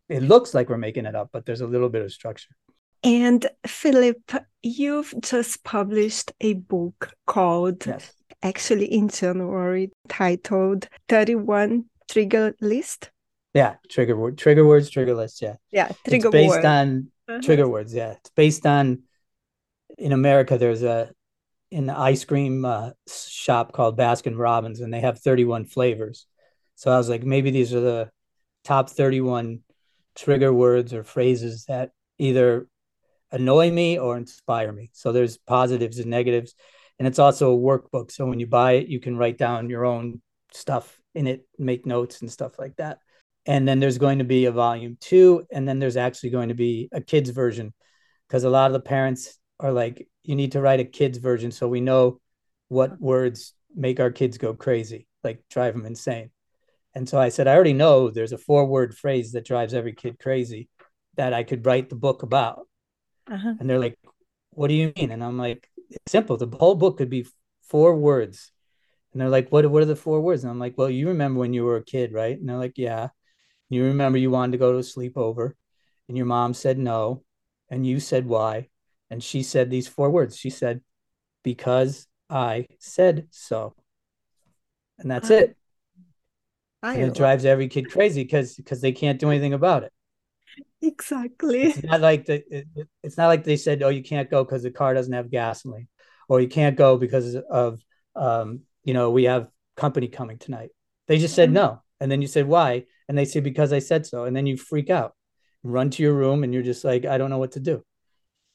It 0.09 0.23
looks 0.23 0.53
like 0.53 0.69
we're 0.69 0.77
making 0.77 1.05
it 1.05 1.15
up, 1.15 1.29
but 1.31 1.45
there's 1.45 1.61
a 1.61 1.67
little 1.67 1.89
bit 1.89 2.03
of 2.03 2.11
structure. 2.11 2.55
And 3.03 3.47
Philip, 3.65 4.31
you've 4.61 5.13
just 5.21 5.63
published 5.63 6.33
a 6.39 6.53
book 6.53 7.13
called, 7.25 7.85
Yes. 7.87 8.13
actually 8.43 8.85
in 8.85 9.09
January, 9.09 9.91
titled 10.07 10.87
31 11.09 11.85
Trigger 12.09 12.53
List. 12.61 13.09
Yeah. 13.53 13.75
Trigger 13.89 14.15
word, 14.15 14.37
trigger 14.37 14.65
words, 14.65 14.89
trigger 14.89 15.13
lists. 15.13 15.41
Yeah. 15.41 15.55
Yeah, 15.71 15.89
trigger 16.07 16.27
it's 16.27 16.31
based 16.33 16.49
word. 16.55 16.65
on 16.65 17.11
Uh-huh. 17.27 17.41
trigger 17.41 17.67
words. 17.67 17.93
Yeah. 17.93 18.11
It's 18.13 18.29
based 18.31 18.65
on 18.65 19.03
in 19.97 20.11
America. 20.11 20.57
There's 20.57 20.83
a 20.83 21.11
an 21.73 21.89
ice 21.89 22.25
cream 22.25 22.65
uh, 22.65 22.91
shop 23.09 23.71
called 23.71 23.97
Baskin 23.97 24.37
Robbins, 24.37 24.81
and 24.81 24.93
they 24.93 24.99
have 24.99 25.19
31 25.19 25.65
flavors. 25.65 26.25
So 26.75 26.91
I 26.91 26.97
was 26.97 27.07
like, 27.07 27.23
maybe 27.23 27.49
these 27.51 27.73
are 27.73 27.79
the 27.79 28.11
top 28.65 28.89
31 28.89 29.59
trigger 30.15 30.51
words 30.53 30.93
or 30.93 31.03
phrases 31.05 31.65
that 31.65 31.91
either 32.17 32.67
annoy 33.31 33.71
me 33.71 33.97
or 33.99 34.17
inspire 34.17 34.71
me. 34.73 34.89
So 34.93 35.13
there's 35.13 35.37
positives 35.37 35.99
and 35.99 36.09
negatives. 36.09 36.53
And 36.99 37.07
it's 37.07 37.19
also 37.19 37.53
a 37.53 37.57
workbook. 37.57 38.11
So 38.11 38.25
when 38.25 38.39
you 38.41 38.47
buy 38.47 38.73
it, 38.73 38.87
you 38.87 38.99
can 38.99 39.15
write 39.15 39.37
down 39.37 39.69
your 39.69 39.85
own 39.85 40.21
stuff 40.53 40.99
in 41.15 41.25
it, 41.27 41.47
make 41.57 41.85
notes 41.85 42.19
and 42.21 42.29
stuff 42.29 42.59
like 42.59 42.75
that. 42.77 42.99
And 43.45 43.67
then 43.67 43.79
there's 43.79 43.97
going 43.97 44.19
to 44.19 44.25
be 44.25 44.45
a 44.45 44.51
volume 44.51 44.97
two. 44.99 45.45
And 45.51 45.67
then 45.67 45.79
there's 45.79 45.97
actually 45.97 46.29
going 46.29 46.49
to 46.49 46.55
be 46.55 46.89
a 46.91 47.01
kid's 47.01 47.31
version 47.31 47.73
because 48.27 48.43
a 48.43 48.49
lot 48.49 48.67
of 48.67 48.73
the 48.73 48.79
parents 48.79 49.37
are 49.59 49.71
like, 49.71 50.07
you 50.23 50.35
need 50.35 50.51
to 50.53 50.61
write 50.61 50.79
a 50.79 50.85
kid's 50.85 51.17
version 51.17 51.51
so 51.51 51.67
we 51.67 51.81
know 51.81 52.19
what 52.67 53.01
words 53.01 53.53
make 53.75 53.99
our 53.99 54.11
kids 54.11 54.37
go 54.37 54.53
crazy, 54.53 55.07
like 55.23 55.43
drive 55.49 55.73
them 55.73 55.85
insane. 55.85 56.29
And 56.93 57.07
so 57.07 57.19
I 57.19 57.29
said, 57.29 57.47
I 57.47 57.55
already 57.55 57.73
know 57.73 58.09
there's 58.09 58.33
a 58.33 58.37
four 58.37 58.65
word 58.65 58.95
phrase 58.95 59.31
that 59.31 59.45
drives 59.45 59.73
every 59.73 59.93
kid 59.93 60.19
crazy 60.19 60.69
that 61.15 61.33
I 61.33 61.43
could 61.43 61.65
write 61.65 61.89
the 61.89 61.95
book 61.95 62.23
about. 62.23 62.67
Uh-huh. 63.29 63.53
And 63.59 63.69
they're 63.69 63.79
like, 63.79 63.97
What 64.51 64.67
do 64.67 64.73
you 64.73 64.91
mean? 64.95 65.11
And 65.11 65.23
I'm 65.23 65.37
like, 65.37 65.67
It's 65.89 66.11
simple. 66.11 66.37
The 66.37 66.47
whole 66.57 66.75
book 66.75 66.97
could 66.97 67.09
be 67.09 67.27
four 67.63 67.95
words. 67.95 68.51
And 69.13 69.21
they're 69.21 69.29
like, 69.29 69.49
What, 69.49 69.69
what 69.69 69.81
are 69.81 69.85
the 69.85 69.95
four 69.95 70.21
words? 70.21 70.43
And 70.43 70.51
I'm 70.51 70.59
like, 70.59 70.77
Well, 70.77 70.89
you 70.89 71.09
remember 71.09 71.39
when 71.39 71.53
you 71.53 71.63
were 71.63 71.77
a 71.77 71.83
kid, 71.83 72.13
right? 72.13 72.37
And 72.37 72.47
they're 72.47 72.57
like, 72.57 72.77
Yeah. 72.77 73.09
You 73.71 73.85
remember 73.85 74.17
you 74.19 74.29
wanted 74.31 74.53
to 74.53 74.57
go 74.59 74.73
to 74.73 74.77
a 74.79 74.81
sleepover 74.81 75.53
and 76.07 76.17
your 76.17 76.27
mom 76.27 76.53
said 76.53 76.77
no. 76.77 77.23
And 77.69 77.87
you 77.87 77.99
said 78.01 78.27
why. 78.27 78.67
And 79.09 79.23
she 79.23 79.43
said 79.43 79.69
these 79.69 79.87
four 79.87 80.09
words. 80.09 80.37
She 80.37 80.49
said, 80.49 80.81
Because 81.43 82.07
I 82.29 82.67
said 82.79 83.27
so. 83.31 83.75
And 84.99 85.09
that's 85.09 85.29
it. 85.31 85.55
I 86.83 86.95
And 86.95 87.03
it 87.03 87.13
drives 87.13 87.45
every 87.45 87.67
kid 87.69 87.89
crazy 87.91 88.23
because 88.23 88.55
because 88.55 88.81
they 88.81 88.91
can't 88.91 89.19
do 89.19 89.29
anything 89.29 89.53
about 89.53 89.83
it. 89.83 89.93
exactly. 90.81 91.73
It's 91.75 91.83
not 91.83 92.01
like 92.01 92.25
the 92.25 92.35
it, 92.55 92.67
it- 92.75 92.87
it's 93.03 93.17
not 93.17 93.27
like 93.27 93.43
they 93.43 93.57
said, 93.57 93.83
oh, 93.83 93.89
you 93.89 94.03
can't 94.03 94.29
go 94.29 94.43
because 94.43 94.63
the 94.63 94.71
car 94.71 94.93
doesn't 94.93 95.13
have 95.13 95.31
gasoline, 95.31 95.87
or 96.29 96.41
you 96.41 96.47
can't 96.47 96.75
go 96.77 96.97
because 96.97 97.35
of 97.35 97.79
um, 98.15 98.61
you 98.83 98.93
know, 98.93 99.11
we 99.11 99.23
have 99.25 99.47
company 99.77 100.07
coming 100.07 100.37
tonight. 100.37 100.71
They 101.07 101.17
just 101.17 101.35
said 101.35 101.51
no. 101.51 101.81
And 101.99 102.11
then 102.11 102.21
you 102.21 102.27
said 102.27 102.47
why? 102.47 102.85
And 103.11 103.17
they 103.17 103.25
say 103.25 103.41
because 103.41 103.73
I 103.73 103.79
said 103.79 104.05
so. 104.05 104.23
And 104.23 104.33
then 104.33 104.45
you 104.45 104.55
freak 104.55 104.89
out, 104.89 105.15
run 105.63 105.89
to 105.89 106.01
your 106.01 106.13
room, 106.13 106.45
and 106.45 106.53
you're 106.53 106.63
just 106.63 106.85
like, 106.85 107.03
I 107.03 107.17
don't 107.17 107.29
know 107.29 107.39
what 107.39 107.51
to 107.51 107.59
do. 107.59 107.83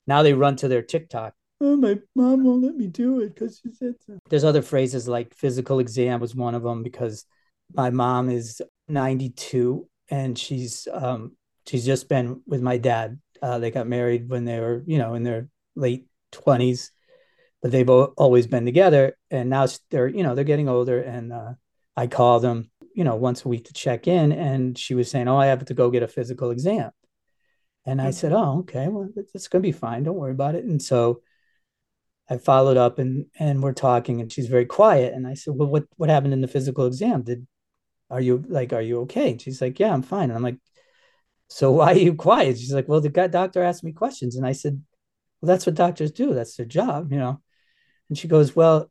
Now 0.07 0.23
they 0.23 0.33
run 0.33 0.57
to 0.57 0.69
their 0.69 0.81
TikTok. 0.81 1.35
Oh, 1.61 1.77
my 1.77 1.99
mom 2.15 2.43
won't 2.43 2.63
let 2.63 2.75
me 2.75 2.87
do 2.87 3.21
it 3.21 3.35
because 3.35 3.61
she 3.63 3.71
said 3.71 3.97
so. 4.07 4.19
There's 4.31 4.45
other 4.45 4.63
phrases 4.63 5.09
like 5.09 5.35
physical 5.35 5.79
exam 5.79 6.21
was 6.21 6.35
one 6.35 6.55
of 6.55 6.63
them 6.63 6.83
because 6.83 7.27
my 7.75 7.91
mom 7.91 8.31
is 8.31 8.63
92 8.89 9.87
and 10.09 10.39
she's 10.39 10.89
um 10.91 11.33
she's 11.67 11.85
just 11.85 12.09
been 12.09 12.41
with 12.47 12.63
my 12.63 12.79
dad. 12.79 13.21
Uh, 13.43 13.59
they 13.59 13.71
got 13.71 13.87
married 13.87 14.27
when 14.27 14.47
they 14.47 14.59
were, 14.59 14.83
you 14.87 14.97
know, 14.97 15.13
in 15.13 15.23
their 15.23 15.49
late 15.75 16.07
20s, 16.33 16.93
but 17.61 17.73
they've 17.73 17.91
always 17.91 18.47
been 18.47 18.65
together. 18.65 19.19
And 19.31 19.51
now 19.51 19.67
they're, 19.91 20.09
you 20.09 20.23
know, 20.23 20.35
they're 20.35 20.45
getting 20.45 20.71
older. 20.71 21.03
And 21.03 21.31
uh, 21.31 21.53
I 21.95 22.07
call 22.07 22.41
them, 22.41 22.71
you 22.97 23.05
know, 23.05 23.15
once 23.15 23.45
a 23.45 23.49
week 23.49 23.67
to 23.67 23.75
check 23.75 24.09
in. 24.09 24.33
And 24.33 24.77
she 24.77 24.95
was 24.95 25.11
saying, 25.11 25.29
Oh, 25.29 25.37
I 25.37 25.47
have 25.47 25.65
to 25.67 25.75
go 25.75 25.91
get 25.91 26.03
a 26.03 26.09
physical 26.09 26.51
exam. 26.51 26.91
And 27.85 28.01
I 28.01 28.09
mm. 28.09 28.15
said, 28.15 28.33
Oh, 28.33 28.61
okay, 28.61 28.89
well, 28.89 29.09
it's- 29.17 29.49
going 29.49 29.63
to 29.63 29.69
be 29.69 29.73
fine. 29.73 30.03
Don't 30.03 30.17
worry 30.17 30.33
about 30.33 30.55
it. 30.55 30.65
And 30.65 30.83
so 30.83 31.21
I 32.29 32.39
followed 32.39 32.79
up 32.79 32.99
and 32.99 33.27
and 33.39 33.63
we're 33.63 33.75
talking 33.75 34.21
and 34.21 34.33
she's 34.33 34.49
very 34.49 34.65
quiet. 34.67 35.13
And 35.13 35.27
I 35.27 35.35
said, 35.35 35.55
Well, 35.55 35.69
what 35.69 35.85
what 35.97 36.09
happened 36.09 36.33
in 36.33 36.41
the 36.41 36.49
physical 36.49 36.87
exam? 36.87 37.23
Did 37.23 37.47
are 38.11 38.21
you 38.21 38.43
like, 38.49 38.73
are 38.73 38.81
you 38.81 39.01
okay? 39.03 39.33
And 39.33 39.43
she's 39.43 39.61
like, 39.61 39.79
Yeah, 39.79 39.93
I'm 39.93 40.03
fine. 40.03 40.31
And 40.31 40.35
I'm 40.35 40.43
like, 40.43 40.59
So 41.49 41.71
why 41.79 41.93
are 41.93 41.99
you 41.99 42.15
quiet? 42.15 42.59
She's 42.59 42.73
like, 42.73 42.89
Well, 42.89 43.03
the 43.03 43.11
guy, 43.11 43.27
doctor 43.27 43.63
asked 43.63 43.85
me 43.85 43.93
questions. 43.93 44.37
And 44.37 44.47
I 44.47 44.53
said, 44.53 44.83
Well, 45.41 45.49
that's 45.49 45.67
what 45.67 45.75
doctors 45.75 46.13
do. 46.13 46.33
That's 46.35 46.57
their 46.57 46.67
job, 46.67 47.13
you 47.13 47.19
know. 47.19 47.43
And 48.09 48.17
she 48.19 48.27
goes, 48.27 48.57
Well, 48.57 48.91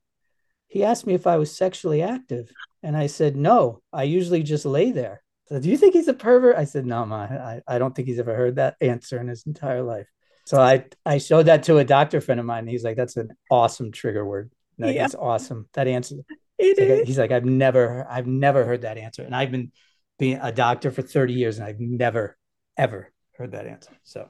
he 0.68 0.84
asked 0.84 1.06
me 1.08 1.14
if 1.14 1.28
I 1.28 1.38
was 1.38 1.56
sexually 1.56 2.02
active. 2.02 2.50
And 2.84 2.96
I 2.96 3.08
said, 3.08 3.36
No, 3.36 3.82
I 3.92 4.04
usually 4.04 4.44
just 4.44 4.66
lay 4.66 4.92
there. 4.92 5.24
So 5.48 5.60
do 5.60 5.70
you 5.70 5.78
think 5.78 5.94
he's 5.94 6.08
a 6.08 6.14
pervert? 6.14 6.56
I 6.56 6.66
said, 6.66 6.86
No, 6.86 7.06
ma, 7.06 7.22
I, 7.24 7.62
I 7.68 7.78
don't 7.80 7.96
think 7.96 8.08
he's 8.08 8.20
ever 8.20 8.36
heard 8.36 8.56
that 8.58 8.76
answer 8.82 9.20
in 9.20 9.28
his 9.28 9.46
entire 9.46 9.82
life. 9.84 10.08
So 10.46 10.60
I 10.62 10.86
I 11.06 11.18
showed 11.18 11.48
that 11.48 11.64
to 11.64 11.78
a 11.78 11.84
doctor 11.84 12.22
friend 12.22 12.40
of 12.40 12.46
mine. 12.46 12.60
And 12.60 12.70
he's 12.70 12.84
like, 12.84 12.98
That's 12.98 13.18
an 13.18 13.30
awesome 13.50 13.92
trigger 13.92 14.26
word. 14.26 14.52
Like, 14.78 14.96
Yeah. 14.96 15.06
It's 15.06 15.16
awesome. 15.16 15.68
That 15.74 15.88
answer. 15.88 16.16
It 16.58 16.78
He's 16.78 16.80
like, 16.80 16.90
is. 17.02 17.08
he's 17.08 17.18
like, 17.20 17.32
I've 17.32 17.46
never, 17.46 18.08
I've 18.10 18.28
never 18.28 18.64
heard 18.66 18.82
that 18.82 18.98
answer. 18.98 19.24
And 19.24 19.36
I've 19.36 19.52
been 19.52 19.72
being 20.20 20.40
a 20.42 20.52
doctor 20.52 20.92
for 20.92 21.02
30 21.02 21.34
years 21.34 21.58
and 21.58 21.68
I've 21.68 21.80
never, 21.80 22.38
ever 22.78 23.12
heard 23.38 23.52
that 23.52 23.68
answer. 23.68 23.92
So 24.04 24.30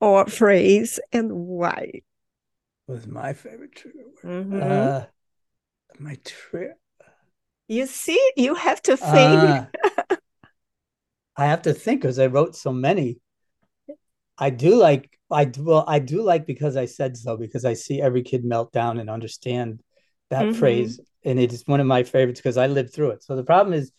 or 0.00 0.26
phrase 0.26 1.00
and 1.12 1.32
why? 1.32 2.02
was 2.86 3.06
my 3.06 3.34
favorite 3.34 3.74
trigger 3.74 3.98
word. 4.24 4.46
Mhm. 4.46 4.62
Uh, 4.62 5.06
my 5.98 6.16
trigger. 6.24 6.74
you 7.68 7.86
see, 7.86 8.32
you 8.36 8.54
have 8.54 8.80
to 8.82 8.96
think. 8.96 9.68
Uh, 9.74 10.16
I 11.36 11.46
have 11.46 11.62
to 11.62 11.74
think 11.74 12.00
because 12.00 12.18
I 12.18 12.26
wrote 12.26 12.56
so 12.56 12.72
many. 12.72 13.20
I 14.38 14.50
do 14.50 14.74
like 14.76 15.10
I 15.30 15.44
do 15.44 15.64
well 15.64 15.84
I 15.86 15.98
do 15.98 16.22
like 16.22 16.46
because 16.46 16.76
I 16.76 16.86
said 16.86 17.16
so 17.16 17.36
because 17.36 17.64
I 17.64 17.74
see 17.74 18.00
every 18.00 18.22
kid 18.22 18.44
melt 18.44 18.72
down 18.72 18.98
and 18.98 19.10
understand 19.10 19.82
that 20.30 20.46
Mhm. 20.46 20.54
phrase 20.56 21.00
and 21.24 21.38
it 21.38 21.52
is 21.52 21.66
one 21.66 21.80
of 21.80 21.86
my 21.86 22.02
favorites 22.04 22.40
because 22.40 22.56
I 22.56 22.68
lived 22.68 22.92
through 22.94 23.10
it. 23.10 23.22
So 23.22 23.36
the 23.36 23.44
problem 23.44 23.74
is 23.74 23.92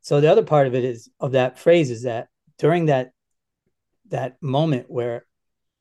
so 0.00 0.20
the 0.20 0.30
other 0.30 0.44
part 0.44 0.66
of 0.66 0.74
it 0.74 0.84
is 0.84 1.10
of 1.20 1.32
that 1.32 1.58
phrase 1.58 1.90
is 1.90 2.02
that 2.02 2.28
during 2.58 2.86
that 2.86 3.10
that 4.08 4.40
moment 4.42 4.90
where 4.90 5.24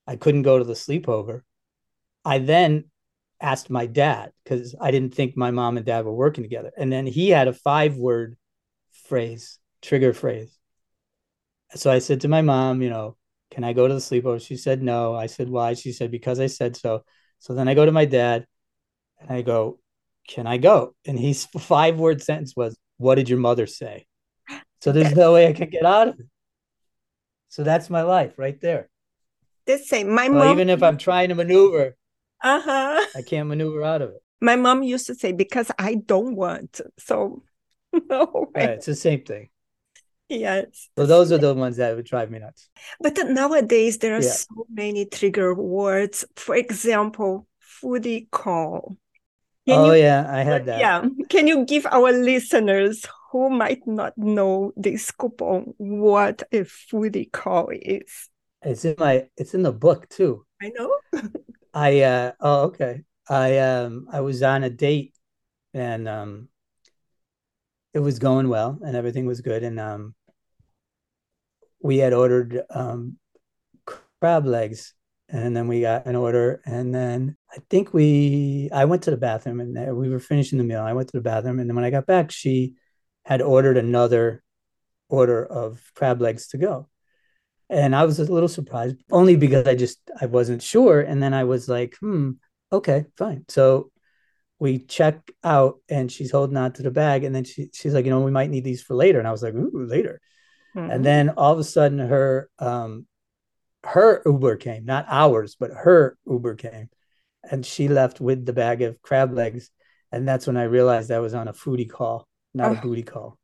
I 0.08 0.16
couldn't 0.16 0.44
go 0.44 0.58
to 0.58 0.64
the 0.64 0.74
sleepover, 0.74 1.42
I 2.24 2.40
then 2.40 2.86
asked 3.40 3.70
my 3.70 3.86
dad 3.86 4.32
because 4.44 4.76
I 4.80 4.92
didn't 4.92 5.14
think 5.14 5.38
my 5.38 5.52
mom 5.52 5.78
and 5.78 5.86
dad 5.86 6.06
were 6.06 6.14
working 6.14 6.44
together. 6.44 6.72
And 6.78 6.92
then 6.92 7.06
he 7.06 7.30
had 7.30 7.48
a 7.48 7.54
five 7.54 7.96
word 7.98 8.38
phrase, 9.08 9.60
trigger 9.82 10.14
phrase. 10.14 10.58
So 11.76 11.92
I 11.92 12.00
said 12.00 12.22
to 12.22 12.28
my 12.28 12.42
mom, 12.42 12.82
you 12.82 12.90
know, 12.90 13.18
can 13.52 13.64
I 13.64 13.74
go 13.74 13.88
to 13.88 13.94
the 13.94 14.00
sleepover? 14.00 14.46
She 14.46 14.58
said 14.58 14.82
no. 14.82 15.16
I 15.16 15.28
said, 15.28 15.50
why? 15.50 15.74
She 15.74 15.92
said, 15.92 16.12
because 16.12 16.40
I 16.40 16.48
said 16.48 16.76
so. 16.76 17.04
So 17.40 17.54
then 17.54 17.68
I 17.68 17.74
go 17.74 17.86
to 17.86 17.92
my 17.92 18.06
dad 18.06 18.46
and 19.20 19.30
I 19.32 19.42
go, 19.42 19.80
can 20.28 20.48
I 20.48 20.58
go? 20.58 20.96
And 21.06 21.20
his 21.20 21.46
five 21.60 21.98
word 21.98 22.22
sentence 22.22 22.56
was, 22.56 22.78
what 22.98 23.16
did 23.16 23.30
your 23.30 23.40
mother 23.40 23.68
say? 23.68 24.08
So 24.82 24.92
there's 24.92 25.16
no 25.16 25.34
way 25.34 25.48
I 25.48 25.54
can 25.54 25.70
get 25.70 25.86
out 25.86 26.10
of 26.10 26.20
it. 26.20 26.26
So 27.50 27.64
that's 27.64 27.90
my 27.90 28.02
life 28.02 28.38
right 28.38 28.60
there. 28.60 28.90
The 29.67 29.77
same. 29.77 30.09
My 30.09 30.29
Well, 30.29 30.45
mom, 30.45 30.53
even 30.53 30.69
if 30.69 30.81
I'm 30.81 30.97
trying 30.97 31.29
to 31.29 31.36
maneuver, 31.36 31.95
uh-huh. 32.43 33.05
I 33.15 33.21
can't 33.21 33.47
maneuver 33.50 33.83
out 33.83 34.01
of 34.01 34.09
it. 34.12 34.21
My 34.41 34.55
mom 34.55 34.83
used 34.83 35.07
to 35.07 35.15
say, 35.15 35.31
because 35.31 35.71
I 35.77 35.95
don't 35.95 36.36
want. 36.36 36.81
So, 37.00 37.43
no. 38.09 38.47
Right, 38.55 38.71
it's 38.71 38.86
the 38.86 38.95
same 38.95 39.24
thing. 39.24 39.50
Yes. 40.29 40.89
So 40.97 41.05
those 41.05 41.31
are 41.31 41.38
the 41.38 41.53
ones 41.53 41.77
that 41.77 41.95
would 41.95 42.05
drive 42.05 42.29
me 42.29 42.39
nuts. 42.39 42.69
But 43.00 43.17
nowadays, 43.27 43.97
there 44.00 44.15
are 44.15 44.21
Yeah. 44.21 44.29
so 44.31 44.67
many 44.69 45.05
trigger 45.05 45.53
words. 45.53 46.25
For 46.36 46.55
example, 46.55 47.47
foodie 47.81 48.29
call. 48.29 48.97
Can 49.67 49.79
oh 49.79 49.91
you, 49.93 50.01
yeah, 50.03 50.25
I 50.29 50.43
had 50.43 50.65
that. 50.65 50.79
yeah. 50.79 51.03
Can 51.29 51.47
you 51.47 51.65
give 51.65 51.86
our 51.88 52.12
listeners 52.12 53.05
who 53.31 53.50
might 53.50 53.86
not 53.86 54.17
know 54.17 54.71
this 54.77 55.12
coupon 55.12 55.74
what 55.77 56.43
a 56.51 56.62
foodie 56.62 57.31
call 57.31 57.69
is? 57.71 58.29
It's 58.64 58.86
in 58.86 58.96
my 58.98 59.28
it's 59.38 59.54
in 59.54 59.64
the 59.64 59.72
book 59.72 60.10
too. 60.10 60.46
I 60.62 60.72
know. 60.76 60.98
I 61.74 62.02
uh 62.02 62.32
oh 62.40 62.62
okay. 62.64 63.04
I 63.30 63.58
um 63.60 64.08
I 64.12 64.22
was 64.22 64.42
on 64.42 64.64
a 64.64 64.70
date 64.70 65.16
and 65.74 66.08
um 66.08 66.50
it 67.94 68.00
was 68.00 68.20
going 68.20 68.50
well 68.50 68.80
and 68.82 68.96
everything 68.96 69.26
was 69.26 69.42
good 69.42 69.64
and 69.64 69.80
um 69.80 70.16
we 71.82 71.98
had 71.98 72.14
ordered 72.14 72.62
um 72.70 73.18
crab 73.86 74.46
legs 74.46 74.94
and 75.30 75.56
then 75.56 75.68
we 75.68 75.82
got 75.82 76.06
an 76.06 76.16
order 76.16 76.62
and 76.66 76.94
then 76.94 77.36
i 77.52 77.58
think 77.70 77.94
we 77.94 78.70
i 78.74 78.86
went 78.86 79.04
to 79.04 79.12
the 79.12 79.18
bathroom 79.18 79.60
and 79.60 79.96
we 79.96 80.10
were 80.10 80.20
finishing 80.20 80.58
the 80.58 80.64
meal 80.64 80.82
i 80.82 80.94
went 80.94 81.08
to 81.10 81.18
the 81.18 81.22
bathroom 81.22 81.60
and 81.60 81.70
then 81.70 81.76
when 81.76 81.86
i 81.86 81.90
got 81.90 82.06
back 82.06 82.32
she 82.32 82.76
had 83.26 83.42
ordered 83.42 83.78
another 83.78 84.44
order 85.10 85.46
of 85.46 85.92
crab 85.96 86.22
legs 86.22 86.48
to 86.48 86.58
go 86.58 86.88
and 87.69 87.95
i 87.95 88.05
was 88.05 88.19
a 88.19 88.31
little 88.31 88.50
surprised 88.50 88.97
only 89.12 89.36
because 89.36 89.67
i 89.67 89.75
just 89.75 90.00
i 90.21 90.25
wasn't 90.25 90.62
sure 90.62 91.01
and 91.01 91.21
then 91.21 91.33
i 91.33 91.43
was 91.43 91.67
like 91.67 91.95
hmm 92.00 92.31
okay 92.71 93.05
fine 93.17 93.43
so 93.47 93.91
we 94.59 94.79
check 94.79 95.29
out 95.43 95.79
and 95.88 96.12
she's 96.12 96.31
holding 96.31 96.57
on 96.57 96.74
to 96.74 96.81
the 96.81 96.91
bag 96.91 97.24
and 97.24 97.36
then 97.36 97.43
she, 97.43 97.69
she's 97.74 97.93
like 97.93 98.05
you 98.05 98.12
know 98.12 98.21
we 98.21 98.31
might 98.31 98.50
need 98.50 98.63
these 98.63 98.81
for 98.81 98.95
later 98.95 99.19
and 99.19 99.27
i 99.27 99.31
was 99.31 99.43
like 99.43 99.53
ooh 99.53 99.86
later 99.88 100.19
mm-hmm. 100.75 100.89
and 100.89 101.05
then 101.05 101.29
all 101.29 101.53
of 101.53 101.59
a 101.59 101.63
sudden 101.63 102.00
her 102.00 102.50
um 102.59 103.05
her 103.88 104.21
Uber 104.25 104.57
came, 104.57 104.86
not 104.86 105.05
ours, 105.07 105.55
but 105.57 105.71
her 105.71 106.17
Uber 106.27 106.55
came. 106.55 106.89
And 107.50 107.65
she 107.65 107.88
left 107.88 108.19
with 108.19 108.45
the 108.45 108.53
bag 108.53 108.81
of 108.81 109.01
crab 109.01 109.33
legs. 109.33 109.71
And 110.12 110.27
that's 110.27 110.47
when 110.47 110.57
I 110.57 110.63
realized 110.63 111.12
I 111.12 111.19
was 111.19 111.33
on 111.33 111.47
a 111.47 111.53
foodie 111.53 111.89
call, 111.89 112.27
not 112.53 112.71
oh. 112.71 112.74
a 112.74 112.81
booty 112.81 113.03
call. 113.03 113.38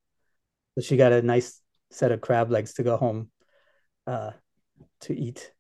So 0.75 0.81
she 0.81 0.97
got 0.97 1.13
a 1.13 1.21
nice 1.21 1.61
set 1.91 2.11
of 2.11 2.21
crab 2.21 2.51
legs 2.51 2.73
to 2.73 2.83
go 2.83 2.97
home 2.97 3.29
uh, 4.07 4.31
to 5.01 5.17
eat. 5.17 5.51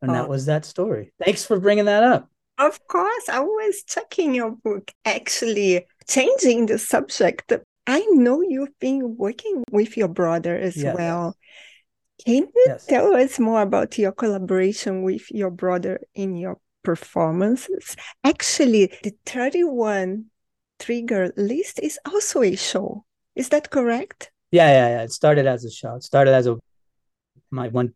And 0.00 0.10
oh. 0.10 0.14
that 0.14 0.28
was 0.28 0.46
that 0.46 0.64
story. 0.64 1.12
Thanks 1.24 1.44
for 1.44 1.60
bringing 1.60 1.86
that 1.86 2.02
up. 2.02 2.28
Of 2.58 2.86
course, 2.86 3.28
I 3.28 3.40
was 3.40 3.82
checking 3.86 4.34
your 4.34 4.50
book, 4.50 4.90
actually 5.04 5.86
changing 6.08 6.66
the 6.66 6.78
subject. 6.78 7.52
I 7.86 8.00
know 8.10 8.42
you've 8.42 8.78
been 8.78 9.16
working 9.16 9.64
with 9.70 9.96
your 9.96 10.08
brother 10.08 10.56
as 10.56 10.76
yeah. 10.76 10.94
well. 10.94 11.36
Can 12.24 12.48
you 12.54 12.64
yes. 12.66 12.86
tell 12.86 13.16
us 13.16 13.38
more 13.38 13.62
about 13.62 13.98
your 13.98 14.12
collaboration 14.12 15.02
with 15.02 15.30
your 15.30 15.50
brother 15.50 16.00
in 16.14 16.36
your 16.36 16.58
performances? 16.84 17.96
Actually, 18.22 18.92
the 19.02 19.12
31 19.26 20.26
Trigger 20.78 21.32
list 21.36 21.78
is 21.80 21.98
also 22.04 22.42
a 22.42 22.56
show. 22.56 23.04
Is 23.36 23.50
that 23.50 23.70
correct? 23.70 24.32
Yeah, 24.50 24.68
yeah, 24.68 24.88
yeah. 24.88 25.02
It 25.02 25.12
started 25.12 25.46
as 25.46 25.64
a 25.64 25.70
show. 25.70 25.94
It 25.94 26.02
started 26.02 26.34
as 26.34 26.48
a 26.48 26.58
my 27.52 27.68
one 27.68 27.94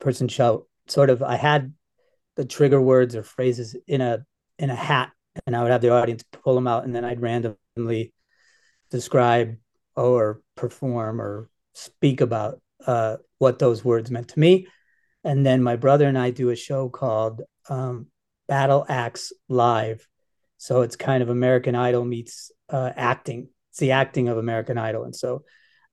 person 0.00 0.28
show. 0.28 0.66
Sort 0.88 1.10
of 1.10 1.22
I 1.22 1.36
had 1.36 1.72
the 2.36 2.44
trigger 2.44 2.80
words 2.80 3.14
or 3.14 3.22
phrases 3.22 3.76
in 3.86 4.00
a 4.00 4.24
in 4.58 4.70
a 4.70 4.74
hat 4.74 5.12
and 5.46 5.56
I 5.56 5.62
would 5.62 5.72
have 5.72 5.80
the 5.80 5.90
audience 5.90 6.24
pull 6.32 6.54
them 6.54 6.66
out 6.66 6.84
and 6.84 6.94
then 6.94 7.04
I'd 7.04 7.20
randomly 7.20 8.12
describe 8.90 9.56
or 9.96 10.40
perform 10.56 11.20
or 11.20 11.48
speak 11.74 12.20
about 12.20 12.60
uh, 12.86 13.16
what 13.38 13.58
those 13.58 13.84
words 13.84 14.10
meant 14.10 14.28
to 14.28 14.40
me. 14.40 14.66
And 15.24 15.46
then 15.46 15.62
my 15.62 15.76
brother 15.76 16.06
and 16.06 16.18
I 16.18 16.30
do 16.30 16.50
a 16.50 16.56
show 16.56 16.88
called 16.88 17.42
um, 17.68 18.08
Battle 18.48 18.84
Acts 18.88 19.32
Live. 19.48 20.06
So 20.58 20.82
it's 20.82 20.96
kind 20.96 21.22
of 21.22 21.28
American 21.28 21.74
Idol 21.74 22.04
meets 22.04 22.50
uh, 22.68 22.90
acting. 22.94 23.48
It's 23.70 23.78
the 23.78 23.92
acting 23.92 24.28
of 24.28 24.36
American 24.36 24.78
Idol. 24.78 25.04
And 25.04 25.14
so 25.14 25.44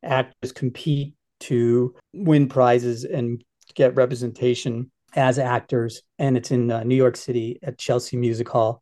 actors 0.03 0.51
compete 0.51 1.15
to 1.41 1.95
win 2.13 2.47
prizes 2.47 3.05
and 3.05 3.43
get 3.75 3.95
representation 3.95 4.91
as 5.15 5.39
actors. 5.39 6.01
And 6.17 6.37
it's 6.37 6.51
in 6.51 6.71
uh, 6.71 6.83
New 6.83 6.95
York 6.95 7.17
City 7.17 7.59
at 7.63 7.77
Chelsea 7.77 8.17
Music 8.17 8.47
Hall. 8.47 8.81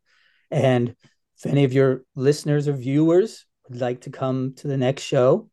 And 0.50 0.94
if 1.36 1.46
any 1.46 1.64
of 1.64 1.72
your 1.72 2.02
listeners 2.14 2.68
or 2.68 2.72
viewers 2.72 3.46
would 3.68 3.80
like 3.80 4.02
to 4.02 4.10
come 4.10 4.54
to 4.56 4.68
the 4.68 4.76
next 4.76 5.02
show 5.02 5.48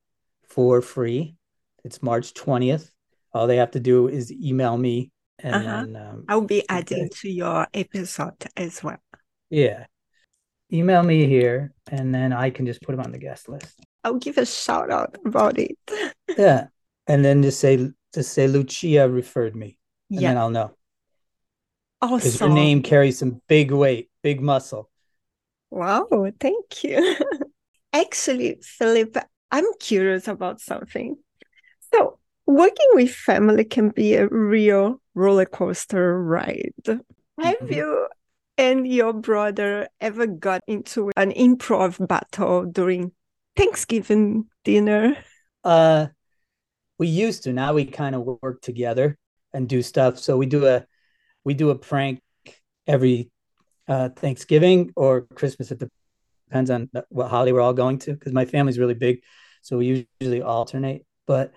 for 0.50 0.82
free, 0.82 1.36
it's 1.84 2.02
March 2.02 2.34
20th. 2.34 2.90
All 3.34 3.48
they 3.48 3.58
have 3.58 3.72
to 3.72 3.80
do 3.80 4.08
is 4.08 4.32
email 4.32 4.78
me. 4.78 5.12
And 5.40 5.56
uh-huh. 5.56 5.82
then, 5.82 5.96
um, 5.96 6.26
I'll 6.30 6.42
be 6.42 6.68
adding 6.70 7.10
to 7.22 7.30
your 7.30 7.68
episode 7.74 8.46
as 8.56 8.82
well. 8.84 8.98
Yeah. 9.50 9.86
Email 10.72 11.04
me 11.04 11.28
here 11.28 11.74
and 11.92 12.16
then 12.16 12.34
I 12.34 12.50
can 12.50 12.66
just 12.66 12.82
put 12.82 12.96
them 12.96 13.06
on 13.06 13.12
the 13.12 13.20
guest 13.20 13.48
list. 13.48 13.80
I'll 14.04 14.16
give 14.16 14.38
a 14.38 14.46
shout 14.46 14.92
out 14.92 15.18
about 15.26 15.60
it. 15.60 15.78
yeah. 16.38 16.68
And 17.08 17.24
then 17.24 17.44
just 17.44 17.60
say 17.60 17.92
just 18.14 18.34
say 18.34 18.48
Lucia 18.48 19.10
referred 19.10 19.56
me. 19.56 19.78
And 20.10 20.22
yeah. 20.22 20.30
then 20.30 20.38
I'll 20.38 20.50
know. 20.50 20.72
Awesome. 22.02 22.18
Because 22.18 22.40
your 22.40 22.50
name 22.50 22.82
carries 22.82 23.20
some 23.20 23.42
big 23.48 23.72
weight, 23.72 24.10
big 24.22 24.42
muscle. 24.42 24.90
Wow, 25.72 26.08
thank 26.40 26.84
you. 26.84 27.18
Actually, 27.94 28.58
Philip, 28.62 29.18
I'm 29.52 29.66
curious 29.80 30.28
about 30.28 30.62
something. 30.62 31.18
So, 31.94 32.20
working 32.46 32.88
with 32.94 33.12
family 33.12 33.64
can 33.64 33.90
be 33.90 34.16
a 34.16 34.28
real 34.28 35.02
roller 35.14 35.46
coaster 35.46 36.22
ride. 36.22 36.74
Mm-hmm. 36.84 37.44
Have 37.44 37.72
you 37.72 38.08
and 38.58 38.88
your 38.88 39.14
brother 39.14 39.88
ever 40.00 40.28
got 40.28 40.62
into 40.68 41.12
an 41.18 41.32
improv 41.32 42.06
battle 42.08 42.66
during 42.66 43.12
Thanksgiving 43.56 44.46
dinner? 44.64 45.18
Uh, 45.64 46.08
we 46.98 47.08
used 47.08 47.44
to. 47.44 47.54
Now 47.54 47.74
we 47.74 47.86
kind 47.86 48.16
of 48.16 48.24
work 48.42 48.62
together 48.62 49.18
and 49.54 49.68
do 49.68 49.82
stuff. 49.82 50.20
So 50.20 50.38
we 50.38 50.46
do 50.46 50.68
a 50.68 50.86
we 51.44 51.54
do 51.54 51.70
a 51.70 51.76
prank 51.76 52.22
every 52.88 53.32
uh, 53.88 54.10
Thanksgiving 54.10 54.92
or 54.96 55.22
Christmas. 55.22 55.72
It 55.72 55.84
depends 56.50 56.70
on 56.70 56.90
what 57.10 57.30
holiday 57.30 57.52
we're 57.52 57.62
all 57.62 57.74
going 57.74 58.00
to 58.00 58.14
because 58.14 58.34
my 58.34 58.46
family's 58.46 58.80
really 58.80 58.94
big, 58.94 59.22
so 59.62 59.78
we 59.78 60.08
usually 60.20 60.42
alternate. 60.42 61.06
But 61.28 61.54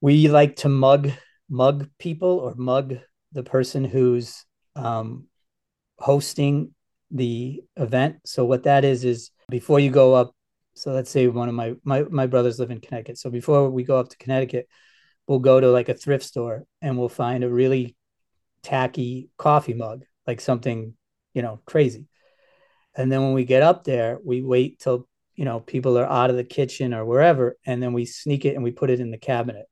we 0.00 0.28
like 0.28 0.56
to 0.56 0.68
mug 0.68 1.10
mug 1.48 1.88
people 1.98 2.38
or 2.38 2.54
mug 2.54 2.98
the 3.32 3.42
person 3.42 3.84
who's 3.84 4.44
um, 4.76 5.26
hosting 5.98 6.74
the 7.10 7.62
event. 7.76 8.16
So 8.24 8.44
what 8.44 8.64
that 8.64 8.84
is 8.84 9.04
is 9.04 9.30
before 9.48 9.80
you 9.80 9.90
go 9.90 10.14
up. 10.14 10.34
So 10.78 10.92
let's 10.92 11.10
say 11.10 11.26
one 11.26 11.48
of 11.48 11.54
my 11.54 11.74
my 11.84 12.02
my 12.04 12.26
brothers 12.26 12.58
live 12.58 12.70
in 12.70 12.80
Connecticut. 12.80 13.18
So 13.18 13.30
before 13.30 13.70
we 13.70 13.84
go 13.84 13.98
up 13.98 14.08
to 14.10 14.16
Connecticut, 14.16 14.68
we'll 15.26 15.38
go 15.38 15.60
to 15.60 15.70
like 15.70 15.88
a 15.88 15.94
thrift 15.94 16.24
store 16.24 16.64
and 16.80 16.98
we'll 16.98 17.08
find 17.08 17.44
a 17.44 17.50
really 17.50 17.96
tacky 18.62 19.30
coffee 19.36 19.74
mug, 19.74 20.04
like 20.26 20.40
something 20.40 20.94
you 21.34 21.42
know 21.42 21.60
crazy. 21.66 22.06
And 22.96 23.12
then 23.12 23.22
when 23.22 23.34
we 23.34 23.44
get 23.44 23.62
up 23.62 23.84
there, 23.84 24.18
we 24.24 24.42
wait 24.42 24.78
till 24.78 25.08
you 25.34 25.44
know 25.44 25.60
people 25.60 25.98
are 25.98 26.06
out 26.06 26.30
of 26.30 26.36
the 26.36 26.44
kitchen 26.44 26.94
or 26.94 27.04
wherever, 27.04 27.56
and 27.66 27.82
then 27.82 27.92
we 27.92 28.04
sneak 28.04 28.44
it 28.44 28.54
and 28.54 28.64
we 28.64 28.70
put 28.70 28.90
it 28.90 29.00
in 29.00 29.10
the 29.10 29.18
cabinet 29.18 29.66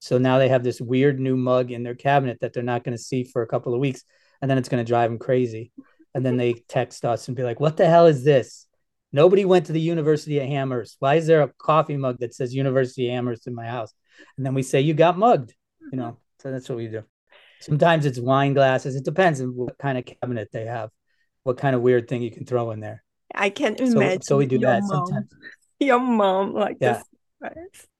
so 0.00 0.18
now 0.18 0.38
they 0.38 0.48
have 0.48 0.62
this 0.62 0.80
weird 0.80 1.18
new 1.18 1.36
mug 1.36 1.70
in 1.70 1.82
their 1.82 1.94
cabinet 1.94 2.38
that 2.40 2.52
they're 2.52 2.62
not 2.62 2.84
going 2.84 2.96
to 2.96 3.02
see 3.02 3.24
for 3.24 3.42
a 3.42 3.46
couple 3.46 3.74
of 3.74 3.80
weeks. 3.80 4.04
And 4.40 4.50
then 4.50 4.58
it's 4.58 4.68
going 4.68 4.84
to 4.84 4.88
drive 4.88 5.10
them 5.10 5.18
crazy. 5.18 5.72
And 6.14 6.24
then 6.24 6.36
they 6.36 6.54
text 6.68 7.04
us 7.04 7.28
and 7.28 7.36
be 7.36 7.42
like, 7.42 7.60
what 7.60 7.76
the 7.76 7.86
hell 7.86 8.06
is 8.06 8.24
this? 8.24 8.66
Nobody 9.12 9.44
went 9.44 9.66
to 9.66 9.72
the 9.72 9.80
University 9.80 10.38
of 10.38 10.44
Amherst. 10.44 10.96
Why 10.98 11.14
is 11.14 11.26
there 11.26 11.42
a 11.42 11.52
coffee 11.58 11.96
mug 11.96 12.18
that 12.20 12.34
says 12.34 12.54
University 12.54 13.08
of 13.08 13.14
Amherst 13.14 13.46
in 13.46 13.54
my 13.54 13.66
house? 13.66 13.92
And 14.36 14.44
then 14.44 14.54
we 14.54 14.62
say, 14.62 14.80
you 14.80 14.94
got 14.94 15.16
mugged, 15.16 15.54
you 15.90 15.98
know? 15.98 16.18
So 16.40 16.50
that's 16.50 16.68
what 16.68 16.76
we 16.76 16.88
do. 16.88 17.04
Sometimes 17.60 18.06
it's 18.06 18.18
wine 18.18 18.54
glasses. 18.54 18.96
It 18.96 19.04
depends 19.04 19.40
on 19.40 19.56
what 19.56 19.78
kind 19.78 19.98
of 19.98 20.04
cabinet 20.04 20.50
they 20.52 20.66
have, 20.66 20.90
what 21.42 21.58
kind 21.58 21.74
of 21.74 21.82
weird 21.82 22.08
thing 22.08 22.22
you 22.22 22.30
can 22.30 22.44
throw 22.44 22.70
in 22.70 22.80
there. 22.80 23.02
I 23.34 23.50
can 23.50 23.74
imagine. 23.76 24.22
So, 24.22 24.34
so 24.34 24.36
we 24.38 24.46
do 24.46 24.58
that 24.58 24.82
mom, 24.82 25.06
sometimes. 25.06 25.28
Your 25.80 26.00
mom, 26.00 26.54
like 26.54 26.78
yeah. 26.80 26.94
this 26.94 27.04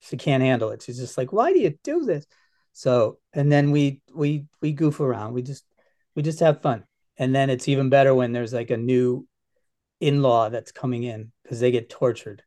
she 0.01 0.17
can't 0.17 0.43
handle 0.43 0.71
it. 0.71 0.83
She's 0.83 0.99
just 0.99 1.17
like, 1.17 1.33
why 1.33 1.53
do 1.53 1.61
you 1.61 1.79
do 1.83 2.05
this? 2.05 2.27
So, 2.73 3.19
and 3.33 3.51
then 3.51 3.71
we 3.71 4.01
we 4.15 4.47
we 4.61 4.73
goof 4.73 5.01
around. 5.01 5.35
We 5.35 5.43
just 5.43 5.65
we 6.15 6.23
just 6.23 6.41
have 6.41 6.63
fun. 6.63 6.85
And 7.17 7.35
then 7.35 7.51
it's 7.51 7.69
even 7.69 7.89
better 7.89 8.15
when 8.15 8.33
there's 8.33 8.53
like 8.53 8.71
a 8.71 8.77
new 8.77 9.27
in-law 10.01 10.51
that's 10.51 10.73
coming 10.73 11.03
in 11.03 11.33
because 11.43 11.61
they 11.61 11.71
get 11.71 11.91
tortured. 11.91 12.43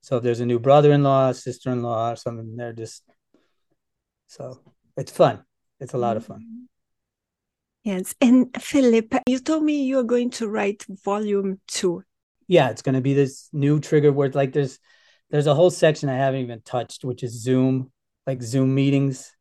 So 0.00 0.16
if 0.16 0.22
there's 0.22 0.40
a 0.40 0.46
new 0.46 0.58
brother-in-law, 0.58 1.32
sister-in-law, 1.32 2.12
or 2.12 2.16
something, 2.16 2.56
they're 2.56 2.72
just 2.72 3.02
so 4.26 4.60
it's 4.96 5.12
fun. 5.12 5.44
It's 5.80 5.94
a 5.94 5.98
lot 5.98 6.16
of 6.16 6.24
fun. 6.24 6.40
Mm-hmm. 6.40 6.64
Yes. 7.84 8.14
And 8.20 8.48
Philip, 8.60 9.14
you 9.28 9.38
told 9.38 9.62
me 9.62 9.84
you're 9.84 10.02
going 10.02 10.30
to 10.30 10.48
write 10.48 10.84
volume 11.04 11.60
two. 11.68 12.02
Yeah, 12.48 12.70
it's 12.70 12.82
going 12.82 12.96
to 12.96 13.00
be 13.00 13.14
this 13.14 13.48
new 13.52 13.78
trigger 13.78 14.10
word. 14.10 14.34
Like 14.34 14.52
there's 14.52 14.80
there's 15.30 15.46
a 15.46 15.54
whole 15.54 15.70
section 15.70 16.08
I 16.08 16.16
haven't 16.16 16.40
even 16.40 16.62
touched, 16.62 17.04
which 17.04 17.22
is 17.22 17.42
Zoom, 17.42 17.92
like 18.26 18.42
Zoom 18.42 18.74
meetings, 18.74 19.32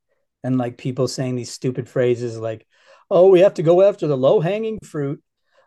and 0.43 0.57
like 0.57 0.77
people 0.77 1.07
saying 1.07 1.35
these 1.35 1.51
stupid 1.51 1.89
phrases 1.89 2.37
like, 2.37 2.67
"Oh, 3.09 3.29
we 3.29 3.39
have 3.39 3.55
to 3.55 3.63
go 3.63 3.81
after 3.81 4.05
the 4.07 4.17
low 4.17 4.39
hanging 4.39 4.79
fruit. 4.83 5.23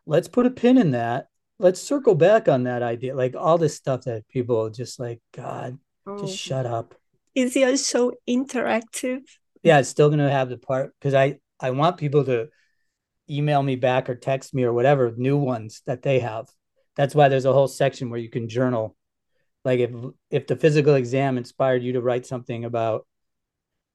Let's 0.07 0.29
put 0.29 0.47
a 0.47 0.51
pin 0.51 0.79
in 0.79 0.93
that." 0.93 1.27
Let's 1.59 1.81
circle 1.81 2.15
back 2.15 2.49
on 2.49 2.65
that 2.65 2.83
idea. 2.83 3.15
Like 3.15 3.35
all 3.37 3.59
this 3.59 3.75
stuff 3.75 4.03
that 4.05 4.29
people 4.29 4.71
just 4.71 4.99
like, 5.01 5.21
God, 5.33 5.79
Oh. 6.07 6.19
just 6.19 6.39
shut 6.39 6.65
up. 6.67 6.95
Is 7.35 7.55
your 7.55 7.77
show 7.77 8.15
interactive? 8.29 9.21
Yeah, 9.63 9.79
it's 9.81 9.89
still 9.89 10.09
gonna 10.11 10.31
have 10.31 10.49
the 10.49 10.59
part 10.59 10.93
because 10.99 11.15
I 11.15 11.39
I 11.61 11.71
want 11.73 11.97
people 11.99 12.25
to 12.25 12.49
email 13.29 13.63
me 13.63 13.77
back 13.77 14.09
or 14.09 14.15
text 14.15 14.55
me 14.55 14.65
or 14.65 14.73
whatever 14.73 15.13
new 15.17 15.37
ones 15.37 15.83
that 15.87 16.03
they 16.03 16.21
have. 16.21 16.49
That's 16.97 17.15
why 17.15 17.29
there's 17.29 17.45
a 17.45 17.53
whole 17.53 17.69
section 17.69 18.09
where 18.11 18.21
you 18.21 18.31
can 18.31 18.49
journal. 18.49 18.97
Like 19.65 19.81
if 19.81 19.91
if 20.31 20.47
the 20.47 20.57
physical 20.57 20.95
exam 20.95 21.37
inspired 21.37 21.83
you 21.83 21.93
to 21.95 22.01
write 22.01 22.25
something 22.27 22.65
about 22.65 23.07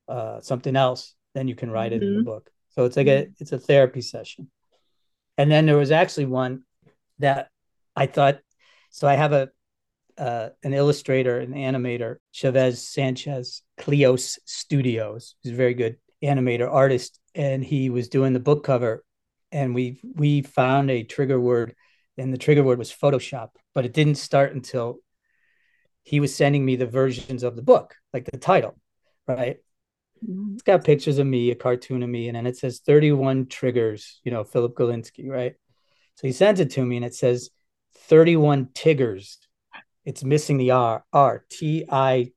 uh, 0.08 0.42
something 0.42 0.76
else, 0.76 1.16
then 1.34 1.48
you 1.48 1.56
can 1.56 1.72
write 1.72 1.94
it 1.94 2.04
in 2.04 2.14
the 2.16 2.20
Mhm. 2.22 2.26
book. 2.26 2.52
So 2.70 2.86
it's 2.86 2.98
like 2.98 3.08
a 3.08 3.28
it's 3.40 3.54
a 3.54 3.60
therapy 3.60 4.02
session. 4.02 4.52
And 5.38 5.50
then 5.50 5.66
there 5.66 5.78
was 5.78 5.92
actually 5.92 6.26
one 6.26 6.64
that 7.20 7.50
I 7.96 8.06
thought. 8.06 8.40
So 8.92 9.08
I 9.08 9.16
have 9.16 9.34
a 9.34 9.50
uh, 10.18 10.50
an 10.64 10.74
illustrator, 10.74 11.40
an 11.40 11.54
animator, 11.54 12.18
Chavez 12.32 12.88
Sanchez, 12.88 13.64
Cleos 13.80 14.38
Studios. 14.46 15.36
He's 15.42 15.54
a 15.54 15.56
very 15.56 15.74
good 15.74 15.98
animator 16.24 16.72
artist, 16.72 17.20
and 17.34 17.64
he 17.64 17.90
was 17.90 18.10
doing 18.10 18.34
the 18.34 18.40
book 18.40 18.64
cover, 18.64 19.04
and 19.52 19.74
we 19.74 20.00
we 20.16 20.42
found 20.42 20.92
a 20.92 21.04
trigger 21.04 21.40
word, 21.40 21.76
and 22.18 22.32
the 22.32 22.38
trigger 22.38 22.64
word 22.64 22.80
was 22.80 22.92
Photoshop, 22.92 23.50
but 23.74 23.86
it 23.86 23.94
didn't 23.94 24.16
start 24.16 24.54
until 24.54 25.00
he 26.04 26.20
was 26.20 26.36
sending 26.36 26.64
me 26.64 26.76
the 26.76 26.86
versions 26.86 27.44
of 27.44 27.56
the 27.56 27.62
book, 27.62 27.96
like 28.14 28.26
the 28.26 28.38
title, 28.38 28.78
right? 29.28 29.58
Mm. 30.28 30.54
It's 30.54 30.64
got 30.64 30.84
pictures 30.84 31.18
of 31.18 31.26
me, 31.26 31.50
a 31.52 31.56
cartoon 31.56 32.04
of 32.04 32.10
me, 32.10 32.28
and 32.28 32.36
then 32.36 32.46
it 32.46 32.58
says 32.58 32.82
31 32.86 33.48
triggers, 33.48 34.20
you 34.24 34.32
know, 34.32 34.44
Philip 34.44 34.76
Galinsky, 34.76 35.30
right? 35.30 35.56
So 36.16 36.28
he 36.28 36.34
sends 36.34 36.60
it 36.60 36.72
to 36.72 36.86
me 36.86 36.98
and 36.98 37.06
it 37.06 37.16
says 37.16 37.50
31 37.96 38.70
Tiggers. 38.74 39.38
It's 40.06 40.24
missing 40.24 40.58
the 40.58 40.72
R, 40.72 41.04
R, 41.14 41.46
T 41.50 41.86
I. 41.90 42.32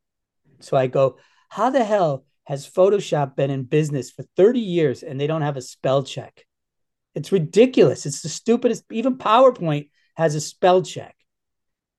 So 0.61 0.77
I 0.77 0.87
go, 0.87 1.19
how 1.49 1.71
the 1.71 1.85
hell 1.85 2.25
has 2.45 2.69
Photoshop 2.69 3.37
been 3.37 3.51
in 3.51 3.65
business 3.65 4.11
for 4.11 4.25
30 4.37 4.61
years 4.61 5.03
and 5.03 5.21
they 5.21 5.27
don't 5.27 5.43
have 5.43 5.57
a 5.57 5.63
spell 5.63 6.03
check? 6.03 6.45
It's 7.15 7.33
ridiculous. 7.33 8.07
It's 8.07 8.23
the 8.23 8.29
stupidest. 8.29 8.85
Even 8.91 9.19
PowerPoint 9.19 9.91
has 10.17 10.35
a 10.35 10.41
spell 10.41 10.83
check 10.83 11.17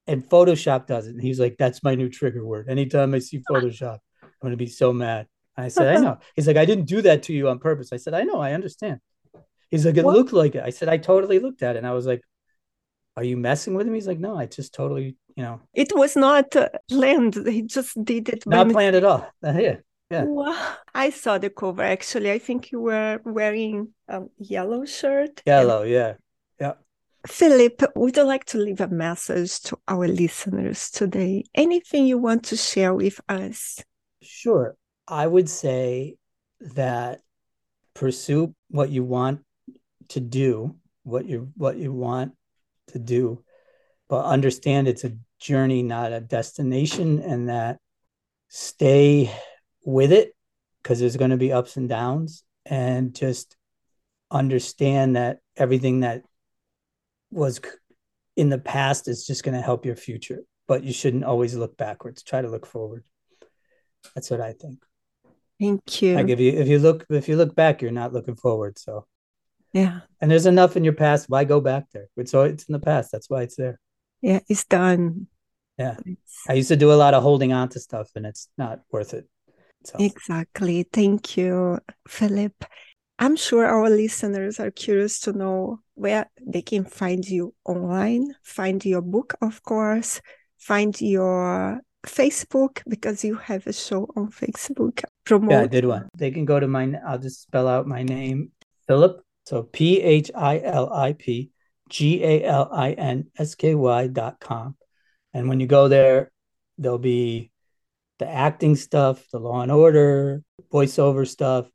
and 0.05 0.27
Photoshop 0.27 0.87
doesn't. 0.87 1.13
And 1.13 1.21
he's 1.21 1.39
like, 1.39 1.57
that's 1.57 1.83
my 1.83 1.95
new 1.95 2.09
trigger 2.09 2.45
word. 2.45 2.69
Anytime 2.69 3.13
I 3.13 3.19
see 3.19 3.41
Photoshop, 3.49 3.99
I'm 4.23 4.29
going 4.41 4.51
to 4.51 4.57
be 4.57 4.67
so 4.67 4.93
mad. 4.93 5.27
I 5.57 5.69
said, 5.69 5.97
I 5.97 5.99
know. 5.99 6.19
He's 6.35 6.47
like, 6.47 6.55
I 6.55 6.65
didn't 6.65 6.85
do 6.85 7.01
that 7.01 7.23
to 7.23 7.33
you 7.33 7.49
on 7.49 7.57
purpose. 7.59 7.91
I 7.91 7.97
said, 7.97 8.13
I 8.13 8.23
know, 8.23 8.39
I 8.39 8.53
understand. 8.53 8.99
He's 9.71 9.85
like, 9.85 9.97
it 9.97 10.05
What? 10.05 10.15
looked 10.15 10.33
like 10.33 10.55
it. 10.55 10.63
I 10.63 10.69
said, 10.69 10.87
I 10.87 10.97
totally 10.97 11.39
looked 11.39 11.63
at 11.63 11.75
it. 11.75 11.79
And 11.79 11.87
I 11.87 11.93
was 11.93 12.05
like, 12.05 12.21
Are 13.17 13.23
you 13.23 13.35
messing 13.35 13.73
with 13.73 13.87
me? 13.87 13.95
He's 13.95 14.07
like, 14.07 14.19
No, 14.19 14.37
I 14.37 14.45
just 14.45 14.75
totally, 14.75 15.15
you 15.35 15.43
know, 15.43 15.59
It 15.73 15.91
was 15.95 16.15
not 16.15 16.55
uh, 16.55 16.69
planned. 16.87 17.35
He 17.47 17.63
just 17.63 18.01
did 18.05 18.29
it. 18.29 18.45
not 18.45 18.69
planned 18.69 18.95
at 18.95 19.03
all. 19.03 19.27
yeah. 19.41 19.77
yeah. 20.11 20.23
Wow. 20.23 20.75
I 20.93 21.09
saw 21.09 21.39
the 21.39 21.49
cover 21.49 21.81
actually. 21.81 22.31
I 22.31 22.37
think 22.37 22.71
you 22.71 22.79
were 22.79 23.19
wearing 23.25 23.89
a 24.07 24.21
yellow 24.37 24.85
shirt. 24.85 25.41
Yellow. 25.47 25.81
Yeah. 25.81 26.13
Yeah. 26.61 26.73
Philip, 27.25 27.81
would 27.95 28.15
you 28.15 28.23
like 28.23 28.45
to 28.45 28.59
leave 28.59 28.81
a 28.81 28.87
message 28.87 29.61
to 29.61 29.79
our 29.87 30.07
listeners 30.07 30.91
today? 30.91 31.43
Anything 31.55 32.05
you 32.05 32.19
want 32.19 32.43
to 32.45 32.55
share 32.55 32.93
with 32.93 33.19
us? 33.27 33.83
Sure. 34.21 34.75
I 35.07 35.25
would 35.25 35.49
say 35.49 36.17
that 36.75 37.21
pursue 37.95 38.53
what 38.69 38.91
you 38.91 39.03
want 39.03 39.41
to 40.09 40.19
do, 40.19 40.75
what 41.03 41.25
you 41.25 41.51
what 41.57 41.77
you 41.77 41.91
want 41.91 42.36
to 42.87 42.99
do, 42.99 43.43
but 44.09 44.25
understand 44.25 44.87
it's 44.87 45.03
a 45.03 45.17
journey, 45.39 45.83
not 45.83 46.13
a 46.13 46.19
destination, 46.19 47.19
and 47.19 47.49
that 47.49 47.79
stay 48.49 49.31
with 49.85 50.11
it 50.11 50.33
because 50.81 50.99
there's 50.99 51.17
going 51.17 51.31
to 51.31 51.37
be 51.37 51.51
ups 51.51 51.77
and 51.77 51.89
downs, 51.89 52.43
and 52.65 53.13
just 53.13 53.55
understand 54.31 55.15
that 55.15 55.39
everything 55.55 56.01
that 56.01 56.23
was 57.31 57.59
in 58.35 58.49
the 58.49 58.57
past 58.57 59.07
is 59.07 59.25
just 59.25 59.43
going 59.43 59.55
to 59.55 59.61
help 59.61 59.85
your 59.85 59.95
future, 59.95 60.43
but 60.67 60.83
you 60.83 60.93
shouldn't 60.93 61.23
always 61.23 61.55
look 61.55 61.77
backwards. 61.77 62.23
Try 62.23 62.41
to 62.41 62.49
look 62.49 62.65
forward. 62.65 63.03
That's 64.15 64.29
what 64.29 64.41
I 64.41 64.53
think. 64.53 64.83
Thank 65.59 66.01
you. 66.01 66.15
Like 66.15 66.29
if 66.29 66.39
you 66.39 66.51
if 66.51 66.67
you 66.67 66.79
look 66.79 67.05
if 67.09 67.27
you 67.27 67.35
look 67.35 67.55
back, 67.55 67.81
you're 67.81 67.91
not 67.91 68.13
looking 68.13 68.35
forward. 68.35 68.77
So 68.77 69.07
yeah. 69.73 70.01
and 70.21 70.31
there's 70.31 70.45
enough 70.45 70.75
in 70.77 70.83
your 70.83 70.93
past. 70.93 71.29
Why 71.29 71.43
go 71.43 71.61
back 71.61 71.85
there? 71.93 72.07
It's 72.17 72.33
all 72.33 72.43
it's 72.43 72.65
in 72.65 72.73
the 72.73 72.79
past. 72.79 73.11
That's 73.11 73.29
why 73.29 73.43
it's 73.43 73.55
there. 73.55 73.79
Yeah, 74.21 74.39
it's 74.49 74.65
done. 74.65 75.27
Yeah. 75.77 75.95
It's- 76.05 76.43
I 76.49 76.53
used 76.53 76.69
to 76.69 76.75
do 76.75 76.91
a 76.91 76.95
lot 76.95 77.13
of 77.13 77.23
holding 77.23 77.53
on 77.53 77.69
to 77.69 77.79
stuff, 77.79 78.09
and 78.15 78.25
it's 78.25 78.49
not 78.57 78.81
worth 78.91 79.13
it. 79.13 79.27
So 79.85 79.95
Exactly. 79.99 80.83
Thank 80.91 81.37
you, 81.37 81.79
Philip. 82.07 82.65
I'm 83.19 83.35
sure 83.35 83.65
our 83.65 83.89
listeners 83.89 84.59
are 84.59 84.71
curious 84.71 85.19
to 85.21 85.33
know 85.33 85.79
where 85.95 86.29
they 86.45 86.61
can 86.61 86.85
find 86.85 87.27
you 87.27 87.53
online, 87.65 88.35
find 88.43 88.83
your 88.85 89.01
book, 89.01 89.33
of 89.41 89.63
course, 89.63 90.21
find 90.59 90.99
your 91.01 91.81
Facebook 92.05 92.83
because 92.87 93.23
you 93.23 93.35
have 93.35 93.65
a 93.65 93.73
show 93.73 94.07
on 94.15 94.29
Facebook. 94.29 95.03
Promote. 95.25 95.51
yeah, 95.51 95.61
I 95.61 95.67
did 95.67 95.85
one. 95.85 96.09
They 96.15 96.31
can 96.31 96.45
go 96.45 96.59
to 96.59 96.67
my. 96.67 96.93
I'll 97.05 97.17
just 97.17 97.41
spell 97.41 97.67
out 97.67 97.87
my 97.87 98.03
name, 98.03 98.51
Philip. 98.87 99.21
So 99.47 99.63
P 99.63 100.01
H 100.01 100.29
I 100.35 100.59
L 100.59 100.91
I 100.91 101.13
P 101.13 101.51
G 101.87 102.21
A 102.21 102.43
L 102.43 102.67
I 102.69 102.91
N 102.91 103.31
S 103.39 103.55
K 103.55 103.75
Y 103.75 104.07
dot 104.07 104.41
com. 104.41 104.75
And 105.33 105.47
when 105.47 105.61
you 105.61 105.67
go 105.67 105.87
there, 105.87 106.33
there'll 106.77 106.99
be 106.99 107.51
the 108.19 108.27
acting 108.27 108.75
stuff, 108.75 109.23
the 109.31 109.39
Law 109.39 109.61
and 109.61 109.71
Order, 109.71 110.43
voiceover 110.69 111.25
stuff, 111.25 111.65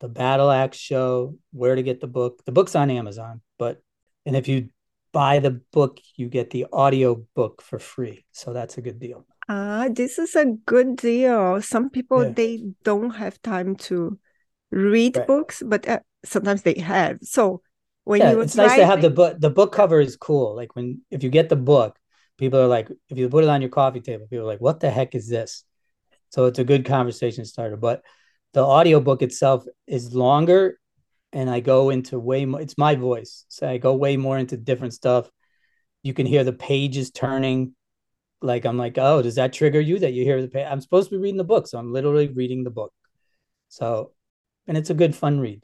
the 0.00 0.08
Battle 0.08 0.50
Axe 0.50 0.78
show, 0.78 1.36
where 1.52 1.74
to 1.74 1.82
get 1.82 2.00
the 2.00 2.06
book. 2.06 2.42
The 2.46 2.52
book's 2.52 2.74
on 2.74 2.88
Amazon, 2.88 3.42
but 3.58 3.82
and 4.24 4.34
if 4.34 4.48
you 4.48 4.70
buy 5.12 5.40
the 5.40 5.60
book, 5.76 6.00
you 6.16 6.30
get 6.30 6.48
the 6.48 6.68
audio 6.72 7.22
book 7.36 7.60
for 7.60 7.78
free. 7.78 8.24
So 8.32 8.54
that's 8.54 8.78
a 8.78 8.80
good 8.80 8.98
deal. 8.98 9.26
Ah, 9.46 9.88
this 9.92 10.18
is 10.18 10.34
a 10.36 10.46
good 10.64 10.96
deal. 10.96 11.60
Some 11.60 11.90
people 11.90 12.24
Yeah. 12.24 12.32
they 12.32 12.64
don't 12.82 13.10
have 13.10 13.42
time 13.42 13.76
to 13.92 14.18
read 14.70 15.18
Right. 15.18 15.26
books, 15.26 15.62
but 15.66 15.86
uh, 15.86 16.00
sometimes 16.24 16.62
they 16.62 16.78
have. 16.80 17.18
So 17.22 17.62
when 18.04 18.20
yeah, 18.20 18.32
you 18.32 18.40
it's 18.40 18.56
nice 18.56 18.76
to 18.76 18.86
have 18.86 19.02
the 19.02 19.10
book. 19.10 19.38
The 19.38 19.50
book 19.50 19.72
cover 19.72 20.00
is 20.00 20.16
cool. 20.16 20.56
Like 20.56 20.74
when 20.76 21.02
if 21.10 21.22
you 21.22 21.30
get 21.30 21.48
the 21.48 21.56
book, 21.56 21.98
people 22.38 22.60
are 22.60 22.66
like, 22.66 22.90
if 23.08 23.18
you 23.18 23.28
put 23.28 23.44
it 23.44 23.50
on 23.50 23.60
your 23.60 23.70
coffee 23.70 24.00
table, 24.00 24.26
people 24.28 24.44
are 24.44 24.48
like, 24.48 24.60
"What 24.60 24.80
the 24.80 24.90
heck 24.90 25.14
is 25.14 25.28
this?" 25.28 25.64
So 26.30 26.46
it's 26.46 26.58
a 26.58 26.64
good 26.64 26.84
conversation 26.84 27.44
starter. 27.44 27.76
But 27.76 28.02
the 28.52 28.62
audiobook 28.62 29.22
itself 29.22 29.64
is 29.86 30.14
longer, 30.14 30.78
and 31.32 31.48
I 31.48 31.60
go 31.60 31.90
into 31.90 32.18
way 32.18 32.44
more. 32.46 32.60
It's 32.60 32.78
my 32.78 32.94
voice, 32.94 33.44
so 33.48 33.68
I 33.68 33.78
go 33.78 33.94
way 33.94 34.16
more 34.16 34.38
into 34.38 34.56
different 34.56 34.94
stuff. 34.94 35.30
You 36.02 36.14
can 36.14 36.26
hear 36.26 36.44
the 36.44 36.52
pages 36.52 37.10
turning. 37.10 37.74
Like 38.42 38.64
I'm 38.64 38.78
like, 38.78 38.96
oh, 38.96 39.20
does 39.22 39.34
that 39.34 39.52
trigger 39.52 39.80
you 39.80 39.98
that 39.98 40.14
you 40.14 40.24
hear 40.24 40.40
the 40.40 40.48
page? 40.48 40.66
I'm 40.68 40.80
supposed 40.80 41.10
to 41.10 41.16
be 41.16 41.20
reading 41.20 41.36
the 41.36 41.44
book, 41.44 41.66
so 41.66 41.78
I'm 41.78 41.92
literally 41.92 42.28
reading 42.28 42.64
the 42.64 42.70
book. 42.70 42.92
So, 43.68 44.12
and 44.66 44.76
it's 44.76 44.90
a 44.90 44.94
good 44.94 45.14
fun 45.14 45.40
read, 45.40 45.62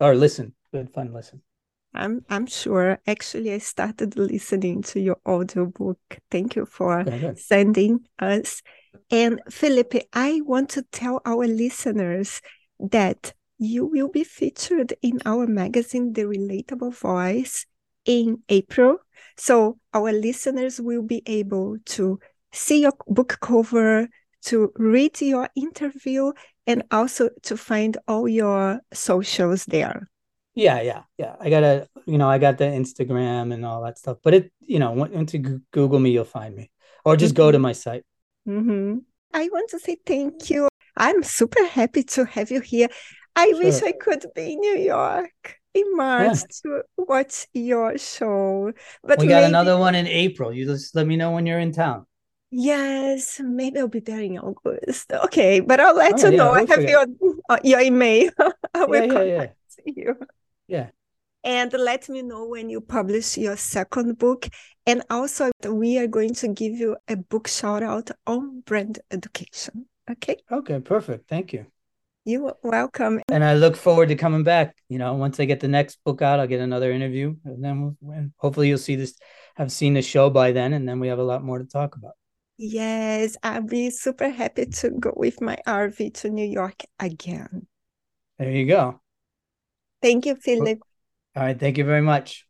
or 0.00 0.14
listen, 0.14 0.54
good 0.72 0.90
fun 0.92 1.12
listen. 1.12 1.42
I'm 1.94 2.24
I'm 2.28 2.46
sure. 2.46 2.98
Actually, 3.06 3.52
I 3.52 3.58
started 3.58 4.16
listening 4.16 4.82
to 4.82 5.00
your 5.00 5.18
audiobook. 5.26 5.98
Thank 6.30 6.56
you 6.56 6.66
for 6.66 7.04
sending 7.36 8.00
us. 8.18 8.62
And 9.10 9.40
Felipe, 9.50 9.94
I 10.12 10.40
want 10.44 10.70
to 10.70 10.82
tell 10.90 11.20
our 11.24 11.46
listeners 11.46 12.40
that 12.80 13.32
you 13.58 13.86
will 13.86 14.08
be 14.08 14.24
featured 14.24 14.94
in 15.02 15.20
our 15.24 15.46
magazine, 15.46 16.12
The 16.12 16.22
Relatable 16.22 16.94
Voice, 16.94 17.66
in 18.04 18.42
April. 18.48 18.98
So 19.36 19.78
our 19.92 20.12
listeners 20.12 20.80
will 20.80 21.02
be 21.02 21.22
able 21.26 21.76
to 21.86 22.18
see 22.52 22.82
your 22.82 22.92
book 23.06 23.38
cover, 23.40 24.08
to 24.46 24.72
read 24.76 25.20
your 25.20 25.48
interview, 25.54 26.32
and 26.66 26.82
also 26.90 27.30
to 27.42 27.56
find 27.56 27.96
all 28.08 28.28
your 28.28 28.80
socials 28.92 29.64
there. 29.66 30.08
Yeah, 30.54 30.80
yeah, 30.82 31.02
yeah. 31.18 31.34
I 31.40 31.50
got 31.50 31.62
a, 31.64 31.88
you 32.06 32.16
know, 32.16 32.28
I 32.30 32.38
got 32.38 32.58
the 32.58 32.64
Instagram 32.64 33.52
and 33.52 33.66
all 33.66 33.82
that 33.82 33.98
stuff. 33.98 34.18
But 34.22 34.34
it, 34.34 34.52
you 34.60 34.78
know, 34.78 34.92
on- 34.92 35.12
once 35.12 35.34
you 35.34 35.60
Google 35.72 35.98
me, 35.98 36.10
you'll 36.10 36.24
find 36.24 36.54
me, 36.54 36.70
or 37.04 37.16
just 37.16 37.34
go 37.34 37.50
to 37.50 37.58
my 37.58 37.72
site. 37.72 38.04
Mhm. 38.46 39.02
I 39.32 39.48
want 39.48 39.70
to 39.70 39.78
say 39.80 39.96
thank 40.06 40.50
you. 40.50 40.68
I'm 40.96 41.24
super 41.24 41.64
happy 41.66 42.04
to 42.14 42.24
have 42.24 42.52
you 42.52 42.60
here. 42.60 42.88
I 43.34 43.52
wish 43.58 43.82
I 43.82 43.90
could 43.92 44.26
be 44.34 44.52
in 44.52 44.60
New 44.60 44.78
York 44.78 45.58
in 45.74 45.96
March 45.96 46.38
to 46.62 46.82
watch 46.96 47.48
your 47.52 47.98
show. 47.98 48.70
But 49.02 49.18
We 49.18 49.26
got 49.26 49.40
maybe, 49.42 49.48
another 49.48 49.76
one 49.76 49.96
in 49.96 50.06
April. 50.06 50.52
You 50.52 50.66
just 50.66 50.94
let 50.94 51.04
me 51.04 51.16
know 51.16 51.32
when 51.32 51.46
you're 51.46 51.58
in 51.58 51.72
town. 51.72 52.06
Yes, 52.56 53.40
maybe 53.42 53.78
I'll 53.80 53.88
be 53.88 54.00
there 54.00 54.20
in 54.20 54.38
August. 54.38 55.12
Okay, 55.12 55.60
but 55.60 55.80
I'll 55.80 55.96
let 55.96 56.14
Oh, 56.14 56.26
you 56.26 56.32
yeah, 56.32 56.38
know. 56.38 56.50
I 56.52 56.64
have 56.66 56.82
your 56.82 57.06
uh, 57.48 57.58
your 57.64 57.80
email. 57.80 58.30
I 58.74 58.84
will 58.84 58.94
Yeah, 58.94 59.04
yeah, 59.04 59.22
yeah, 59.22 59.36
contact 59.38 59.56
you. 59.84 60.16
yeah. 60.68 60.88
And 61.42 61.72
let 61.74 62.08
me 62.08 62.22
know 62.22 62.46
when 62.46 62.70
you 62.70 62.80
publish 62.80 63.36
your 63.36 63.56
second 63.56 64.18
book. 64.18 64.48
And 64.86 65.02
also, 65.10 65.50
we 65.68 65.98
are 65.98 66.06
going 66.06 66.34
to 66.34 66.48
give 66.48 66.72
you 66.72 66.96
a 67.08 67.16
book 67.16 67.48
shout 67.48 67.82
out 67.82 68.10
on 68.26 68.60
brand 68.60 69.00
education. 69.10 69.86
Okay. 70.10 70.36
Okay, 70.50 70.80
perfect. 70.80 71.28
Thank 71.28 71.52
you. 71.52 71.66
You're 72.24 72.54
welcome. 72.62 73.20
And 73.28 73.44
I 73.44 73.54
look 73.54 73.76
forward 73.76 74.08
to 74.08 74.14
coming 74.16 74.44
back. 74.44 74.74
You 74.88 74.98
know, 74.98 75.12
once 75.14 75.38
I 75.38 75.44
get 75.44 75.60
the 75.60 75.68
next 75.68 75.98
book 76.04 76.22
out, 76.22 76.40
I'll 76.40 76.46
get 76.46 76.60
another 76.60 76.90
interview, 76.90 77.36
and 77.44 77.62
then 77.62 77.96
we'll, 78.00 78.30
hopefully 78.38 78.68
you'll 78.68 78.78
see 78.78 78.96
this, 78.96 79.14
have 79.56 79.70
seen 79.70 79.92
the 79.92 80.00
show 80.02 80.30
by 80.30 80.52
then, 80.52 80.72
and 80.72 80.88
then 80.88 81.00
we 81.00 81.08
have 81.08 81.18
a 81.18 81.22
lot 81.24 81.44
more 81.44 81.58
to 81.58 81.64
talk 81.66 81.96
about. 81.96 82.14
Yes, 82.56 83.36
I'll 83.42 83.62
be 83.62 83.90
super 83.90 84.28
happy 84.28 84.66
to 84.66 84.90
go 84.90 85.12
with 85.16 85.40
my 85.40 85.58
RV 85.66 86.14
to 86.14 86.30
New 86.30 86.46
York 86.46 86.82
again. 87.00 87.66
There 88.38 88.50
you 88.50 88.66
go. 88.66 89.00
Thank 90.00 90.26
you, 90.26 90.36
Philip. 90.36 90.80
All 91.36 91.42
right. 91.42 91.58
Thank 91.58 91.78
you 91.78 91.84
very 91.84 92.02
much. 92.02 92.46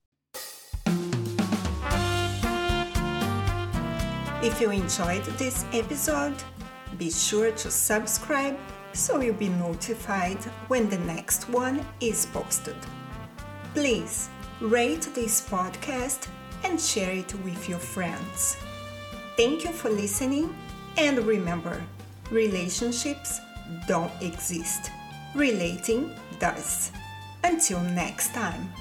If 4.42 4.60
you 4.60 4.70
enjoyed 4.70 5.24
this 5.38 5.64
episode, 5.72 6.34
be 6.98 7.10
sure 7.10 7.52
to 7.52 7.70
subscribe 7.70 8.58
so 8.92 9.20
you'll 9.20 9.34
be 9.34 9.48
notified 9.48 10.42
when 10.68 10.90
the 10.90 10.98
next 10.98 11.48
one 11.48 11.84
is 12.00 12.26
posted. 12.26 12.76
Please 13.72 14.28
rate 14.60 15.08
this 15.14 15.40
podcast 15.48 16.28
and 16.62 16.80
share 16.80 17.12
it 17.12 17.34
with 17.42 17.68
your 17.68 17.78
friends. 17.78 18.56
Thank 19.36 19.64
you 19.64 19.72
for 19.72 19.90
listening, 19.90 20.54
and 20.96 21.18
remember 21.18 21.82
relationships 22.30 23.40
don't 23.88 24.12
exist, 24.22 24.90
relating 25.34 26.14
does. 26.38 26.92
Until 27.42 27.80
next 27.80 28.32
time. 28.32 28.72